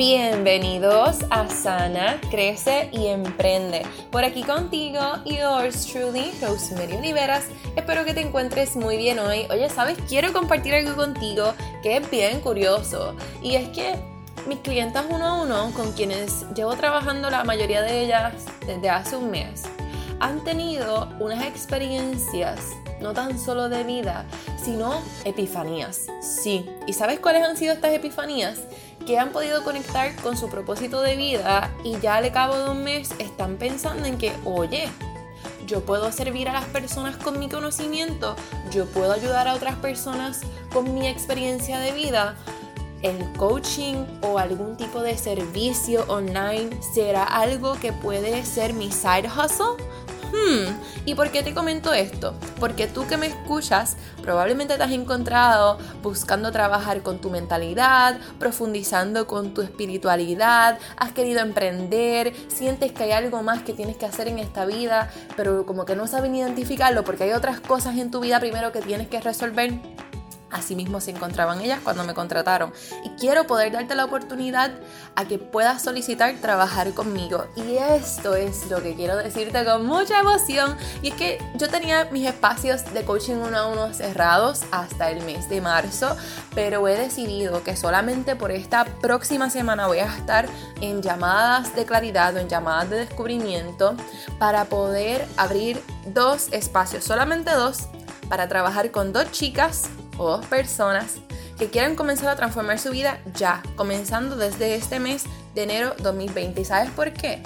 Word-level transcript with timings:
Bienvenidos 0.00 1.18
a 1.28 1.46
Sana, 1.50 2.18
Crece 2.30 2.88
y 2.90 3.08
Emprende. 3.08 3.82
Por 4.10 4.24
aquí 4.24 4.42
contigo, 4.42 4.98
yours 5.26 5.84
truly, 5.84 6.32
Rosemary 6.40 6.94
Oliveras. 6.94 7.44
Espero 7.76 8.06
que 8.06 8.14
te 8.14 8.22
encuentres 8.22 8.76
muy 8.76 8.96
bien 8.96 9.18
hoy. 9.18 9.46
Oye, 9.50 9.68
¿sabes? 9.68 9.98
Quiero 10.08 10.32
compartir 10.32 10.74
algo 10.74 10.96
contigo 10.96 11.52
que 11.82 11.98
es 11.98 12.10
bien 12.10 12.40
curioso. 12.40 13.14
Y 13.42 13.56
es 13.56 13.68
que 13.68 13.94
mis 14.48 14.60
clientas 14.60 15.04
uno 15.10 15.26
a 15.26 15.42
uno, 15.42 15.70
con 15.76 15.92
quienes 15.92 16.46
llevo 16.54 16.74
trabajando 16.76 17.28
la 17.28 17.44
mayoría 17.44 17.82
de 17.82 18.02
ellas 18.02 18.32
desde 18.66 18.88
hace 18.88 19.16
un 19.16 19.30
mes, 19.30 19.64
han 20.18 20.42
tenido 20.44 21.10
unas 21.18 21.44
experiencias 21.44 22.58
no 23.00 23.12
tan 23.14 23.38
solo 23.38 23.68
de 23.68 23.84
vida, 23.84 24.24
sino 24.62 25.02
epifanías. 25.24 26.06
Sí, 26.22 26.66
¿y 26.86 26.92
sabes 26.92 27.20
cuáles 27.20 27.42
han 27.42 27.56
sido 27.56 27.72
estas 27.72 27.92
epifanías? 27.92 28.60
Que 29.06 29.18
han 29.18 29.30
podido 29.30 29.64
conectar 29.64 30.14
con 30.16 30.36
su 30.36 30.48
propósito 30.48 31.00
de 31.00 31.16
vida 31.16 31.70
y 31.84 31.98
ya 32.00 32.16
al 32.16 32.30
cabo 32.32 32.56
de 32.56 32.70
un 32.70 32.84
mes 32.84 33.10
están 33.18 33.56
pensando 33.56 34.06
en 34.06 34.18
que, 34.18 34.32
oye, 34.44 34.88
yo 35.66 35.80
puedo 35.82 36.10
servir 36.12 36.48
a 36.48 36.52
las 36.52 36.64
personas 36.66 37.16
con 37.16 37.38
mi 37.38 37.48
conocimiento, 37.48 38.36
yo 38.70 38.86
puedo 38.86 39.12
ayudar 39.12 39.48
a 39.48 39.54
otras 39.54 39.76
personas 39.76 40.40
con 40.72 40.94
mi 40.94 41.06
experiencia 41.06 41.78
de 41.78 41.92
vida. 41.92 42.36
El 43.02 43.32
coaching 43.38 44.04
o 44.20 44.38
algún 44.38 44.76
tipo 44.76 45.00
de 45.00 45.16
servicio 45.16 46.04
online 46.08 46.70
será 46.92 47.24
algo 47.24 47.74
que 47.80 47.92
puede 47.92 48.44
ser 48.44 48.74
mi 48.74 48.92
side 48.92 49.28
hustle 49.28 49.82
Hmm, 50.32 50.66
¿y 51.06 51.14
por 51.14 51.30
qué 51.30 51.42
te 51.42 51.54
comento 51.54 51.92
esto? 51.92 52.34
Porque 52.58 52.86
tú 52.86 53.06
que 53.06 53.16
me 53.16 53.26
escuchas 53.26 53.96
probablemente 54.22 54.76
te 54.76 54.82
has 54.82 54.92
encontrado 54.92 55.78
buscando 56.02 56.52
trabajar 56.52 57.02
con 57.02 57.20
tu 57.20 57.30
mentalidad, 57.30 58.18
profundizando 58.38 59.26
con 59.26 59.54
tu 59.54 59.62
espiritualidad, 59.62 60.78
has 60.96 61.12
querido 61.12 61.40
emprender, 61.40 62.32
sientes 62.48 62.92
que 62.92 63.04
hay 63.04 63.12
algo 63.12 63.42
más 63.42 63.62
que 63.62 63.72
tienes 63.72 63.96
que 63.96 64.06
hacer 64.06 64.28
en 64.28 64.38
esta 64.38 64.64
vida, 64.66 65.10
pero 65.36 65.66
como 65.66 65.84
que 65.84 65.96
no 65.96 66.06
sabes 66.06 66.30
identificarlo 66.32 67.02
porque 67.02 67.24
hay 67.24 67.32
otras 67.32 67.60
cosas 67.60 67.96
en 67.98 68.10
tu 68.10 68.20
vida 68.20 68.38
primero 68.38 68.72
que 68.72 68.80
tienes 68.80 69.08
que 69.08 69.20
resolver. 69.20 69.80
Asimismo 70.50 71.00
se 71.00 71.12
encontraban 71.12 71.60
ellas 71.60 71.80
cuando 71.82 72.04
me 72.04 72.14
contrataron. 72.14 72.72
Y 73.04 73.10
quiero 73.10 73.46
poder 73.46 73.72
darte 73.72 73.94
la 73.94 74.04
oportunidad 74.04 74.72
a 75.14 75.24
que 75.24 75.38
puedas 75.38 75.82
solicitar 75.82 76.34
trabajar 76.40 76.92
conmigo. 76.92 77.46
Y 77.56 77.76
esto 77.76 78.34
es 78.34 78.70
lo 78.70 78.82
que 78.82 78.94
quiero 78.94 79.16
decirte 79.16 79.64
con 79.64 79.86
mucha 79.86 80.20
emoción. 80.20 80.76
Y 81.02 81.08
es 81.08 81.14
que 81.14 81.38
yo 81.56 81.68
tenía 81.68 82.06
mis 82.06 82.26
espacios 82.26 82.92
de 82.92 83.04
coaching 83.04 83.36
uno 83.36 83.56
a 83.56 83.66
uno 83.66 83.94
cerrados 83.94 84.62
hasta 84.70 85.10
el 85.10 85.24
mes 85.24 85.48
de 85.48 85.60
marzo. 85.60 86.16
Pero 86.54 86.86
he 86.88 86.96
decidido 86.96 87.62
que 87.62 87.76
solamente 87.76 88.36
por 88.36 88.50
esta 88.50 88.84
próxima 88.84 89.50
semana 89.50 89.86
voy 89.86 89.98
a 89.98 90.16
estar 90.16 90.46
en 90.80 91.02
llamadas 91.02 91.74
de 91.74 91.84
claridad 91.84 92.34
o 92.34 92.38
en 92.38 92.48
llamadas 92.48 92.90
de 92.90 92.96
descubrimiento 92.96 93.94
para 94.38 94.64
poder 94.64 95.26
abrir 95.36 95.80
dos 96.06 96.48
espacios. 96.52 97.04
Solamente 97.04 97.52
dos 97.52 97.88
para 98.28 98.48
trabajar 98.48 98.90
con 98.90 99.12
dos 99.12 99.30
chicas 99.32 99.90
o 100.20 100.28
dos 100.28 100.46
personas 100.46 101.14
que 101.58 101.70
quieran 101.70 101.96
comenzar 101.96 102.28
a 102.28 102.36
transformar 102.36 102.78
su 102.78 102.90
vida 102.90 103.18
ya, 103.34 103.62
comenzando 103.74 104.36
desde 104.36 104.74
este 104.74 105.00
mes 105.00 105.24
de 105.54 105.62
enero 105.62 105.94
2020. 105.98 106.60
¿Y 106.60 106.64
sabes 106.64 106.90
por 106.90 107.10
qué? 107.12 107.42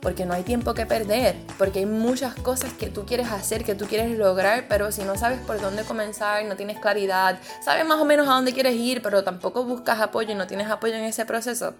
Porque 0.00 0.24
no 0.24 0.32
hay 0.32 0.44
tiempo 0.44 0.72
que 0.72 0.86
perder, 0.86 1.34
porque 1.58 1.80
hay 1.80 1.86
muchas 1.86 2.34
cosas 2.36 2.72
que 2.72 2.86
tú 2.86 3.04
quieres 3.04 3.30
hacer, 3.32 3.64
que 3.64 3.74
tú 3.74 3.86
quieres 3.86 4.16
lograr, 4.16 4.66
pero 4.68 4.92
si 4.92 5.02
no 5.02 5.16
sabes 5.16 5.40
por 5.40 5.60
dónde 5.60 5.82
comenzar, 5.82 6.44
no 6.44 6.56
tienes 6.56 6.78
claridad, 6.78 7.38
sabes 7.62 7.84
más 7.84 8.00
o 8.00 8.04
menos 8.04 8.28
a 8.28 8.32
dónde 8.32 8.52
quieres 8.52 8.76
ir, 8.76 9.02
pero 9.02 9.24
tampoco 9.24 9.64
buscas 9.64 10.00
apoyo 10.00 10.30
y 10.30 10.36
no 10.36 10.46
tienes 10.46 10.70
apoyo 10.70 10.94
en 10.94 11.04
ese 11.04 11.26
proceso, 11.26 11.74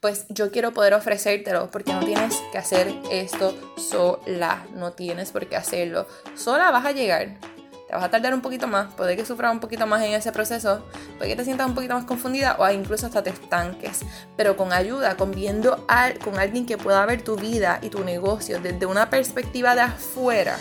pues 0.00 0.26
yo 0.28 0.50
quiero 0.52 0.72
poder 0.72 0.92
ofrecértelo, 0.92 1.70
porque 1.70 1.94
no 1.94 2.04
tienes 2.04 2.36
que 2.52 2.58
hacer 2.58 2.94
esto 3.10 3.54
sola, 3.76 4.62
no 4.74 4.92
tienes 4.92 5.32
por 5.32 5.48
qué 5.48 5.56
hacerlo. 5.56 6.06
Sola 6.36 6.70
vas 6.70 6.84
a 6.84 6.92
llegar, 6.92 7.38
te 7.86 7.94
vas 7.94 8.04
a 8.04 8.10
tardar 8.10 8.32
un 8.34 8.40
poquito 8.40 8.66
más, 8.66 8.92
puede 8.94 9.16
que 9.16 9.26
sufras 9.26 9.52
un 9.52 9.60
poquito 9.60 9.86
más 9.86 10.02
en 10.02 10.12
ese 10.12 10.32
proceso, 10.32 10.84
puede 11.18 11.30
que 11.30 11.36
te 11.36 11.44
sientas 11.44 11.66
un 11.66 11.74
poquito 11.74 11.94
más 11.94 12.04
confundida 12.04 12.56
o 12.58 12.70
incluso 12.70 13.06
hasta 13.06 13.22
te 13.22 13.30
estanques, 13.30 14.00
pero 14.36 14.56
con 14.56 14.72
ayuda, 14.72 15.16
con 15.16 15.32
viendo 15.32 15.86
con 16.24 16.38
alguien 16.38 16.66
que 16.66 16.78
pueda 16.78 17.04
ver 17.06 17.22
tu 17.22 17.36
vida 17.36 17.78
y 17.82 17.90
tu 17.90 18.02
negocio 18.04 18.60
desde 18.60 18.86
una 18.86 19.10
perspectiva 19.10 19.74
de 19.74 19.82
afuera 19.82 20.56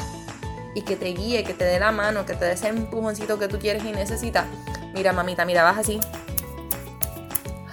y 0.76 0.82
que 0.82 0.96
te 0.96 1.08
guíe, 1.08 1.44
que 1.44 1.54
te 1.54 1.64
dé 1.64 1.80
la 1.80 1.92
mano, 1.92 2.26
que 2.26 2.34
te 2.34 2.46
dé 2.46 2.54
ese 2.54 2.68
empujoncito 2.68 3.40
que 3.40 3.48
tú 3.48 3.60
quieres 3.60 3.84
y 3.84 3.92
necesitas. 3.92 4.46
Mira, 4.94 5.14
mamita, 5.14 5.46
mira, 5.46 5.64
vas 5.64 5.78
así. 5.78 6.00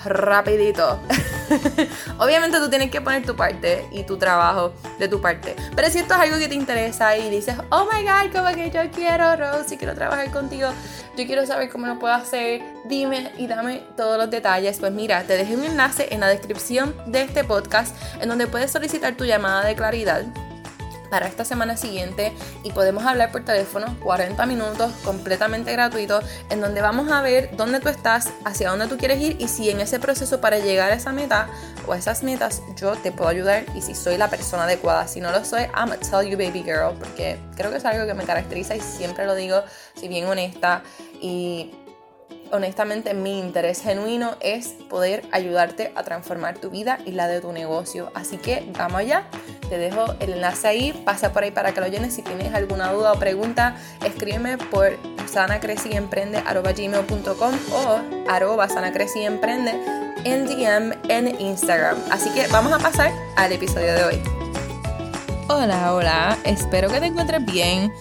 Rapidito. 0.04 1.00
Obviamente 2.18 2.58
tú 2.58 2.68
tienes 2.68 2.90
que 2.90 3.00
poner 3.00 3.24
tu 3.24 3.36
parte 3.36 3.86
y 3.92 4.04
tu 4.04 4.16
trabajo 4.16 4.72
de 4.98 5.08
tu 5.08 5.20
parte. 5.20 5.56
Pero 5.74 5.90
si 5.90 5.98
esto 5.98 6.14
es 6.14 6.20
algo 6.20 6.38
que 6.38 6.48
te 6.48 6.54
interesa 6.54 7.16
y 7.16 7.30
dices, 7.30 7.56
oh 7.70 7.86
my 7.92 8.02
god, 8.02 8.32
como 8.32 8.54
que 8.54 8.70
yo 8.70 8.90
quiero, 8.90 9.36
Rose, 9.36 9.76
quiero 9.76 9.94
trabajar 9.94 10.30
contigo, 10.30 10.70
yo 11.16 11.26
quiero 11.26 11.46
saber 11.46 11.70
cómo 11.70 11.86
lo 11.86 11.98
puedo 11.98 12.14
hacer, 12.14 12.62
dime 12.86 13.32
y 13.38 13.46
dame 13.46 13.82
todos 13.96 14.18
los 14.18 14.30
detalles. 14.30 14.78
Pues 14.78 14.92
mira, 14.92 15.22
te 15.24 15.36
dejé 15.36 15.56
un 15.56 15.64
enlace 15.64 16.08
en 16.10 16.20
la 16.20 16.28
descripción 16.28 16.94
de 17.06 17.22
este 17.22 17.44
podcast 17.44 17.96
en 18.20 18.28
donde 18.28 18.46
puedes 18.46 18.70
solicitar 18.70 19.16
tu 19.16 19.24
llamada 19.24 19.64
de 19.64 19.74
claridad 19.74 20.24
para 21.10 21.26
esta 21.26 21.44
semana 21.44 21.76
siguiente 21.76 22.32
y 22.62 22.72
podemos 22.72 23.04
hablar 23.04 23.32
por 23.32 23.44
teléfono 23.44 23.96
40 24.02 24.46
minutos 24.46 24.92
completamente 25.04 25.72
gratuito 25.72 26.20
en 26.48 26.60
donde 26.60 26.80
vamos 26.80 27.10
a 27.10 27.20
ver 27.20 27.50
dónde 27.56 27.80
tú 27.80 27.88
estás, 27.88 28.30
hacia 28.44 28.70
dónde 28.70 28.86
tú 28.86 28.96
quieres 28.96 29.20
ir 29.20 29.36
y 29.38 29.48
si 29.48 29.68
en 29.70 29.80
ese 29.80 29.98
proceso 29.98 30.40
para 30.40 30.58
llegar 30.58 30.90
a 30.90 30.94
esa 30.94 31.12
meta 31.12 31.48
o 31.86 31.92
a 31.92 31.98
esas 31.98 32.22
metas 32.22 32.62
yo 32.76 32.92
te 32.92 33.12
puedo 33.12 33.28
ayudar 33.28 33.64
y 33.74 33.82
si 33.82 33.94
soy 33.94 34.16
la 34.16 34.30
persona 34.30 34.64
adecuada. 34.64 35.06
Si 35.08 35.20
no 35.20 35.30
lo 35.32 35.44
soy, 35.44 35.62
I'm 35.74 35.88
gonna 35.88 35.96
tell 35.98 36.22
you 36.22 36.38
baby 36.38 36.62
girl 36.62 36.94
porque 36.98 37.38
creo 37.56 37.70
que 37.70 37.78
es 37.78 37.84
algo 37.84 38.06
que 38.06 38.14
me 38.14 38.24
caracteriza 38.24 38.76
y 38.76 38.80
siempre 38.80 39.26
lo 39.26 39.34
digo, 39.34 39.62
si 39.94 40.08
bien 40.08 40.26
honesta 40.26 40.82
y 41.20 41.72
honestamente 42.52 43.14
mi 43.14 43.38
interés 43.38 43.82
genuino 43.82 44.36
es 44.40 44.68
poder 44.88 45.24
ayudarte 45.32 45.92
a 45.94 46.02
transformar 46.02 46.58
tu 46.58 46.70
vida 46.70 46.98
y 47.04 47.12
la 47.12 47.28
de 47.28 47.40
tu 47.40 47.52
negocio. 47.52 48.10
Así 48.14 48.36
que 48.38 48.70
vamos 48.76 49.00
allá. 49.00 49.26
Te 49.70 49.78
dejo 49.78 50.04
el 50.18 50.32
enlace 50.32 50.66
ahí, 50.66 50.92
pasa 51.04 51.32
por 51.32 51.44
ahí 51.44 51.52
para 51.52 51.72
que 51.72 51.80
lo 51.80 51.86
llenes. 51.86 52.12
Si 52.12 52.22
tienes 52.22 52.52
alguna 52.52 52.92
duda 52.92 53.12
o 53.12 53.18
pregunta, 53.20 53.76
escríbeme 54.04 54.58
por 54.58 54.98
sanacreciemprende.com 55.32 57.54
o 57.72 58.00
arroba 58.28 58.68
sanacreciemprende 58.68 59.70
en 60.24 60.46
DM 60.46 60.96
en 61.08 61.40
Instagram. 61.40 61.96
Así 62.10 62.30
que 62.30 62.48
vamos 62.48 62.72
a 62.72 62.80
pasar 62.80 63.12
al 63.36 63.52
episodio 63.52 63.94
de 63.94 64.02
hoy. 64.02 64.20
Hola, 65.46 65.94
hola, 65.94 66.36
espero 66.44 66.88
que 66.88 66.98
te 66.98 67.06
encuentres 67.06 67.44
bien. 67.44 67.92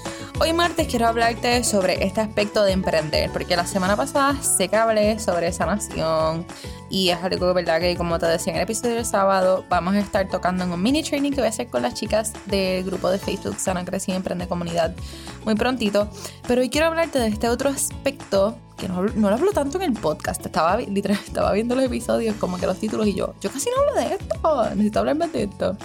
Hoy 0.41 0.53
martes 0.53 0.88
quiero 0.88 1.05
hablarte 1.05 1.66
sobre 1.66 2.01
este 2.05 2.22
aspecto 2.22 2.63
de 2.63 2.72
emprender, 2.72 3.29
porque 3.29 3.57
la 3.57 3.67
semana 3.67 3.97
pasada 3.97 4.41
sé 4.41 4.69
que 4.69 4.77
hablé 4.77 5.19
sobre 5.19 5.51
sanación 5.51 6.45
y 6.89 7.09
es 7.09 7.17
algo, 7.22 7.53
¿verdad? 7.53 7.81
Que 7.81 7.97
como 7.97 8.19
te 8.19 8.25
decía 8.25 8.53
en 8.53 8.57
el 8.57 8.63
episodio 8.63 8.95
del 8.95 9.05
sábado, 9.05 9.66
vamos 9.67 9.95
a 9.95 9.99
estar 9.99 10.29
tocando 10.29 10.63
en 10.63 10.72
un 10.72 10.81
mini 10.81 11.03
training 11.03 11.31
que 11.31 11.41
voy 11.41 11.47
a 11.47 11.49
hacer 11.49 11.67
con 11.67 11.81
las 11.81 11.94
chicas 11.94 12.31
del 12.45 12.85
grupo 12.85 13.09
de 13.09 13.19
Facebook 13.19 13.59
Sana 13.59 13.83
y 13.83 14.11
Emprende 14.13 14.47
Comunidad 14.47 14.95
muy 15.44 15.55
prontito. 15.55 16.07
Pero 16.47 16.61
hoy 16.61 16.69
quiero 16.69 16.88
hablarte 16.88 17.19
de 17.19 17.28
este 17.28 17.49
otro 17.49 17.69
aspecto 17.69 18.55
que 18.78 18.88
no, 18.88 19.03
lo 19.03 19.28
hablo 19.28 19.51
tanto 19.51 19.78
en 19.81 19.94
el 19.94 19.99
podcast. 19.99 20.45
Estaba, 20.45 20.78
literal, 20.78 21.19
estaba 21.28 21.51
viendo 21.51 21.75
los 21.75 21.83
episodios, 21.83 22.38
como 22.38 22.57
que 22.57 22.66
los 22.66 22.79
títulos 22.79 23.07
y 23.07 23.13
yo, 23.13 23.35
yo 23.41 23.51
casi 23.51 23.69
no 23.69 23.81
hablo 23.81 24.09
de 24.09 24.16
esto, 24.16 24.69
necesito 24.69 24.99
hablar 24.99 25.17
más 25.17 25.33
de 25.33 25.44
esto. 25.44 25.78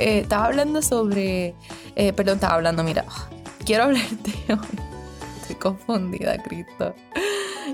Eh, 0.00 0.18
estaba 0.18 0.46
hablando 0.46 0.82
sobre, 0.82 1.54
eh, 1.94 2.12
perdón, 2.12 2.34
estaba 2.34 2.54
hablando, 2.54 2.82
mira, 2.82 3.04
quiero 3.64 3.84
hablarte 3.84 4.32
hoy. 4.52 4.78
Estoy 5.40 5.56
confundida, 5.56 6.38
Cristo. 6.42 6.94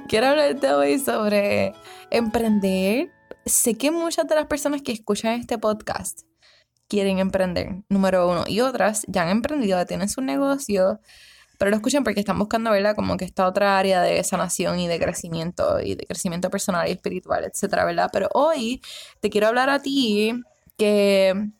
Quiero 0.08 0.28
hablarte 0.28 0.72
hoy 0.72 0.98
sobre 0.98 1.72
emprender. 2.10 3.10
Sé 3.44 3.74
que 3.74 3.90
muchas 3.90 4.26
de 4.26 4.34
las 4.34 4.46
personas 4.46 4.82
que 4.82 4.92
escuchan 4.92 5.40
este 5.40 5.58
podcast 5.58 6.20
quieren 6.88 7.18
emprender, 7.18 7.82
número 7.88 8.28
uno, 8.28 8.44
y 8.46 8.60
otras 8.60 9.04
ya 9.06 9.22
han 9.22 9.28
emprendido, 9.28 9.84
tienen 9.86 10.08
su 10.08 10.20
negocio, 10.20 11.00
pero 11.58 11.70
lo 11.70 11.76
escuchan 11.76 12.02
porque 12.02 12.20
están 12.20 12.38
buscando, 12.38 12.70
¿verdad? 12.70 12.96
Como 12.96 13.16
que 13.16 13.24
esta 13.24 13.46
otra 13.46 13.78
área 13.78 14.02
de 14.02 14.22
sanación 14.24 14.80
y 14.80 14.88
de 14.88 14.98
crecimiento 14.98 15.80
y 15.80 15.94
de 15.94 16.04
crecimiento 16.06 16.50
personal 16.50 16.88
y 16.88 16.92
espiritual, 16.92 17.44
etcétera, 17.44 17.84
¿verdad? 17.84 18.10
Pero 18.12 18.28
hoy 18.34 18.82
te 19.20 19.30
quiero 19.30 19.46
hablar 19.46 19.70
a 19.70 19.80
ti 19.80 20.32
que 20.76 21.50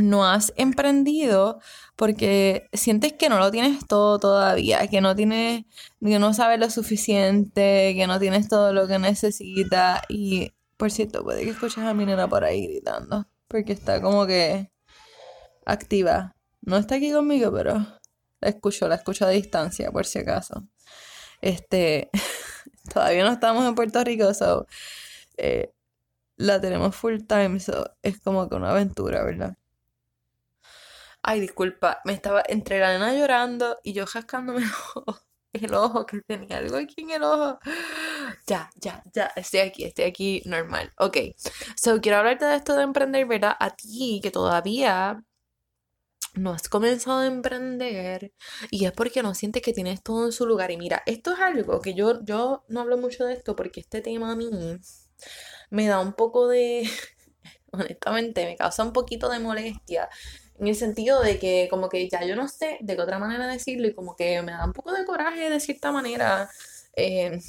no 0.00 0.24
has 0.24 0.52
emprendido 0.56 1.60
porque 1.96 2.68
sientes 2.72 3.12
que 3.12 3.28
no 3.28 3.38
lo 3.38 3.50
tienes 3.50 3.86
todo 3.86 4.18
todavía, 4.18 4.86
que 4.88 5.00
no 5.00 5.14
tienes, 5.14 5.64
que 6.02 6.18
no 6.18 6.34
sabes 6.34 6.58
lo 6.58 6.70
suficiente, 6.70 7.94
que 7.94 8.06
no 8.06 8.18
tienes 8.18 8.48
todo 8.48 8.72
lo 8.72 8.88
que 8.88 8.98
necesitas. 8.98 10.00
Y 10.08 10.52
por 10.76 10.90
cierto, 10.90 11.22
puede 11.22 11.44
que 11.44 11.50
escuches 11.50 11.84
a 11.84 11.94
mi 11.94 12.06
nena 12.06 12.28
por 12.28 12.44
ahí 12.44 12.66
gritando, 12.66 13.28
porque 13.48 13.72
está 13.72 14.00
como 14.00 14.26
que 14.26 14.70
activa. 15.66 16.36
No 16.62 16.76
está 16.76 16.96
aquí 16.96 17.12
conmigo, 17.12 17.52
pero 17.52 17.74
la 18.40 18.48
escucho, 18.48 18.88
la 18.88 18.96
escucho 18.96 19.26
a 19.26 19.30
distancia, 19.30 19.90
por 19.92 20.06
si 20.06 20.18
acaso. 20.20 20.66
Este, 21.40 22.10
todavía 22.92 23.24
no 23.24 23.32
estamos 23.32 23.66
en 23.66 23.74
Puerto 23.74 24.02
Rico, 24.04 24.32
so, 24.34 24.66
eh, 25.36 25.72
la 26.36 26.60
tenemos 26.60 26.96
full 26.96 27.18
time, 27.28 27.60
so 27.60 27.90
es 28.02 28.20
como 28.20 28.48
que 28.48 28.56
una 28.56 28.70
aventura, 28.70 29.22
¿verdad? 29.24 29.56
Ay, 31.22 31.40
disculpa, 31.40 32.00
me 32.04 32.12
estaba 32.14 32.42
entre 32.48 32.80
la 32.80 32.92
nena 32.92 33.12
llorando 33.14 33.78
y 33.82 33.92
yo 33.92 34.06
jascándome 34.06 34.60
el 34.62 34.70
ojo, 34.70 35.04
el 35.52 35.74
ojo, 35.74 36.06
que 36.06 36.20
tenía 36.22 36.58
algo 36.58 36.76
aquí 36.76 37.02
en 37.02 37.10
el 37.10 37.22
ojo. 37.22 37.58
Ya, 38.46 38.70
ya, 38.76 39.02
ya, 39.12 39.32
estoy 39.36 39.60
aquí, 39.60 39.84
estoy 39.84 40.04
aquí 40.06 40.42
normal. 40.46 40.92
Ok, 40.98 41.18
so 41.76 42.00
quiero 42.00 42.18
hablarte 42.18 42.44
de 42.46 42.56
esto 42.56 42.74
de 42.76 42.84
emprender, 42.84 43.26
¿verdad? 43.26 43.56
A 43.60 43.70
ti 43.70 44.20
que 44.22 44.30
todavía 44.30 45.22
no 46.34 46.52
has 46.52 46.68
comenzado 46.68 47.20
a 47.20 47.26
emprender 47.26 48.32
y 48.70 48.84
es 48.86 48.92
porque 48.92 49.22
no 49.22 49.34
sientes 49.34 49.62
que 49.62 49.72
tienes 49.72 50.02
todo 50.02 50.26
en 50.26 50.32
su 50.32 50.46
lugar. 50.46 50.70
Y 50.70 50.76
mira, 50.76 51.02
esto 51.06 51.32
es 51.32 51.40
algo 51.40 51.80
que 51.80 51.94
yo, 51.94 52.22
yo 52.24 52.64
no 52.68 52.80
hablo 52.80 52.96
mucho 52.98 53.24
de 53.24 53.34
esto 53.34 53.56
porque 53.56 53.80
este 53.80 54.00
tema 54.00 54.32
a 54.32 54.36
mí 54.36 54.50
me 55.70 55.86
da 55.86 56.00
un 56.00 56.12
poco 56.12 56.48
de, 56.48 56.88
honestamente, 57.72 58.44
me 58.46 58.56
causa 58.56 58.84
un 58.84 58.92
poquito 58.92 59.28
de 59.28 59.38
molestia. 59.40 60.08
En 60.60 60.68
el 60.68 60.76
sentido 60.76 61.22
de 61.22 61.38
que 61.38 61.68
como 61.70 61.88
que 61.88 62.08
ya 62.08 62.24
yo 62.24 62.36
no 62.36 62.46
sé 62.46 62.78
de 62.80 62.94
qué 62.94 63.02
otra 63.02 63.18
manera 63.18 63.46
decirlo 63.48 63.88
y 63.88 63.94
como 63.94 64.14
que 64.14 64.42
me 64.42 64.52
da 64.52 64.64
un 64.64 64.72
poco 64.72 64.92
de 64.92 65.04
coraje 65.04 65.50
de 65.50 65.58
cierta 65.58 65.90
manera. 65.90 66.50
Eh, 66.94 67.40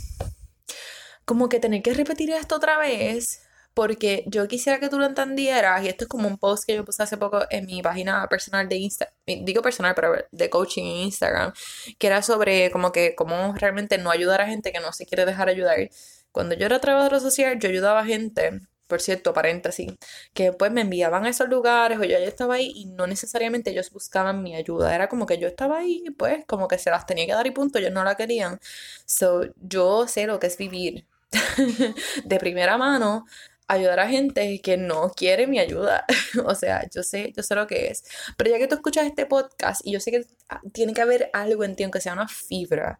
como 1.25 1.49
que 1.49 1.59
tener 1.59 1.81
que 1.81 1.93
repetir 1.93 2.31
esto 2.31 2.55
otra 2.55 2.77
vez 2.77 3.41
porque 3.73 4.23
yo 4.27 4.47
quisiera 4.47 4.79
que 4.79 4.89
tú 4.89 4.99
lo 4.99 5.05
entendieras, 5.05 5.83
y 5.83 5.87
esto 5.87 6.05
es 6.05 6.09
como 6.09 6.27
un 6.27 6.37
post 6.37 6.65
que 6.65 6.75
yo 6.75 6.85
puse 6.85 7.03
hace 7.03 7.17
poco 7.17 7.41
en 7.49 7.65
mi 7.65 7.81
página 7.81 8.27
personal 8.27 8.67
de 8.67 8.77
Instagram, 8.77 9.15
digo 9.25 9.61
personal, 9.61 9.95
pero 9.95 10.13
de 10.31 10.49
coaching 10.49 10.83
en 10.83 10.97
Instagram, 11.05 11.53
que 11.97 12.07
era 12.07 12.21
sobre 12.21 12.71
como 12.71 12.91
que 12.91 13.15
cómo 13.15 13.53
realmente 13.55 13.97
no 13.97 14.11
ayudar 14.11 14.41
a 14.41 14.47
gente 14.47 14.71
que 14.71 14.79
no 14.79 14.91
se 14.93 15.05
quiere 15.05 15.25
dejar 15.25 15.49
ayudar. 15.49 15.89
Cuando 16.31 16.55
yo 16.55 16.65
era 16.65 16.79
trabajadora 16.79 17.19
social, 17.19 17.59
yo 17.59 17.69
ayudaba 17.69 18.01
a 18.01 18.05
gente, 18.05 18.61
por 18.91 18.99
cierto, 18.99 19.31
paréntesis, 19.33 19.93
que 20.33 20.51
pues 20.51 20.69
me 20.69 20.81
enviaban 20.81 21.23
a 21.23 21.29
esos 21.29 21.47
lugares 21.47 21.97
o 21.97 22.03
yo 22.03 22.19
ya 22.19 22.27
estaba 22.27 22.55
ahí 22.55 22.73
y 22.75 22.87
no 22.87 23.07
necesariamente 23.07 23.69
ellos 23.71 23.89
buscaban 23.89 24.43
mi 24.43 24.53
ayuda, 24.53 24.93
era 24.93 25.07
como 25.07 25.25
que 25.25 25.37
yo 25.37 25.47
estaba 25.47 25.77
ahí 25.77 26.03
pues 26.17 26.43
como 26.45 26.67
que 26.67 26.77
se 26.77 26.89
las 26.89 27.05
tenía 27.05 27.25
que 27.25 27.31
dar 27.31 27.47
y 27.47 27.51
punto, 27.51 27.79
ellos 27.79 27.93
no 27.93 28.03
la 28.03 28.15
querían. 28.15 28.59
So, 29.05 29.43
yo 29.61 30.07
sé 30.09 30.27
lo 30.27 30.39
que 30.39 30.47
es 30.47 30.57
vivir 30.57 31.05
de 32.25 32.37
primera 32.37 32.77
mano 32.77 33.25
ayudar 33.69 34.01
a 34.01 34.09
gente 34.09 34.59
que 34.61 34.75
no 34.75 35.11
quiere 35.11 35.47
mi 35.47 35.57
ayuda. 35.57 36.05
o 36.45 36.53
sea, 36.53 36.85
yo 36.93 37.01
sé, 37.03 37.31
yo 37.33 37.43
sé 37.43 37.55
lo 37.55 37.67
que 37.67 37.87
es. 37.87 38.03
Pero 38.35 38.49
ya 38.49 38.57
que 38.57 38.67
tú 38.67 38.75
escuchas 38.75 39.05
este 39.05 39.25
podcast 39.25 39.79
y 39.85 39.93
yo 39.93 40.01
sé 40.01 40.11
que 40.11 40.25
tiene 40.73 40.93
que 40.93 41.01
haber 41.01 41.29
algo 41.31 41.63
en 41.63 41.77
ti, 41.77 41.83
aunque 41.83 42.01
sea 42.01 42.11
una 42.11 42.27
fibra, 42.27 42.99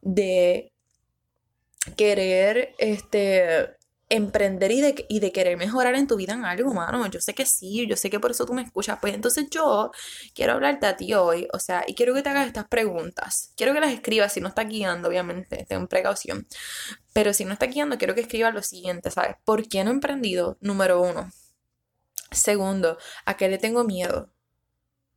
de 0.00 0.72
querer 1.96 2.74
este 2.78 3.77
emprender 4.10 4.70
y 4.70 4.80
de, 4.80 5.06
y 5.08 5.20
de 5.20 5.32
querer 5.32 5.56
mejorar 5.56 5.94
en 5.94 6.06
tu 6.06 6.16
vida 6.16 6.32
en 6.34 6.44
algo, 6.44 6.72
mano. 6.72 7.06
Yo 7.08 7.20
sé 7.20 7.34
que 7.34 7.46
sí, 7.46 7.86
yo 7.86 7.96
sé 7.96 8.10
que 8.10 8.20
por 8.20 8.30
eso 8.30 8.46
tú 8.46 8.54
me 8.54 8.62
escuchas. 8.62 8.98
Pues 9.00 9.14
entonces 9.14 9.48
yo 9.50 9.90
quiero 10.34 10.54
hablarte 10.54 10.86
a 10.86 10.96
ti 10.96 11.12
hoy, 11.14 11.48
o 11.52 11.58
sea, 11.58 11.84
y 11.86 11.94
quiero 11.94 12.14
que 12.14 12.22
te 12.22 12.30
hagas 12.30 12.46
estas 12.46 12.68
preguntas. 12.68 13.52
Quiero 13.56 13.74
que 13.74 13.80
las 13.80 13.92
escribas, 13.92 14.32
si 14.32 14.40
no 14.40 14.48
estás 14.48 14.68
guiando, 14.68 15.08
obviamente, 15.08 15.66
ten 15.68 15.86
precaución. 15.88 16.46
Pero 17.12 17.34
si 17.34 17.44
no 17.44 17.52
estás 17.52 17.70
guiando, 17.70 17.98
quiero 17.98 18.14
que 18.14 18.22
escribas 18.22 18.54
lo 18.54 18.62
siguiente, 18.62 19.10
¿sabes? 19.10 19.36
¿Por 19.44 19.68
qué 19.68 19.84
no 19.84 19.90
he 19.90 19.94
emprendido? 19.94 20.56
Número 20.60 21.00
uno. 21.02 21.30
Segundo, 22.30 22.98
¿a 23.24 23.36
qué 23.36 23.48
le 23.48 23.58
tengo 23.58 23.84
miedo? 23.84 24.30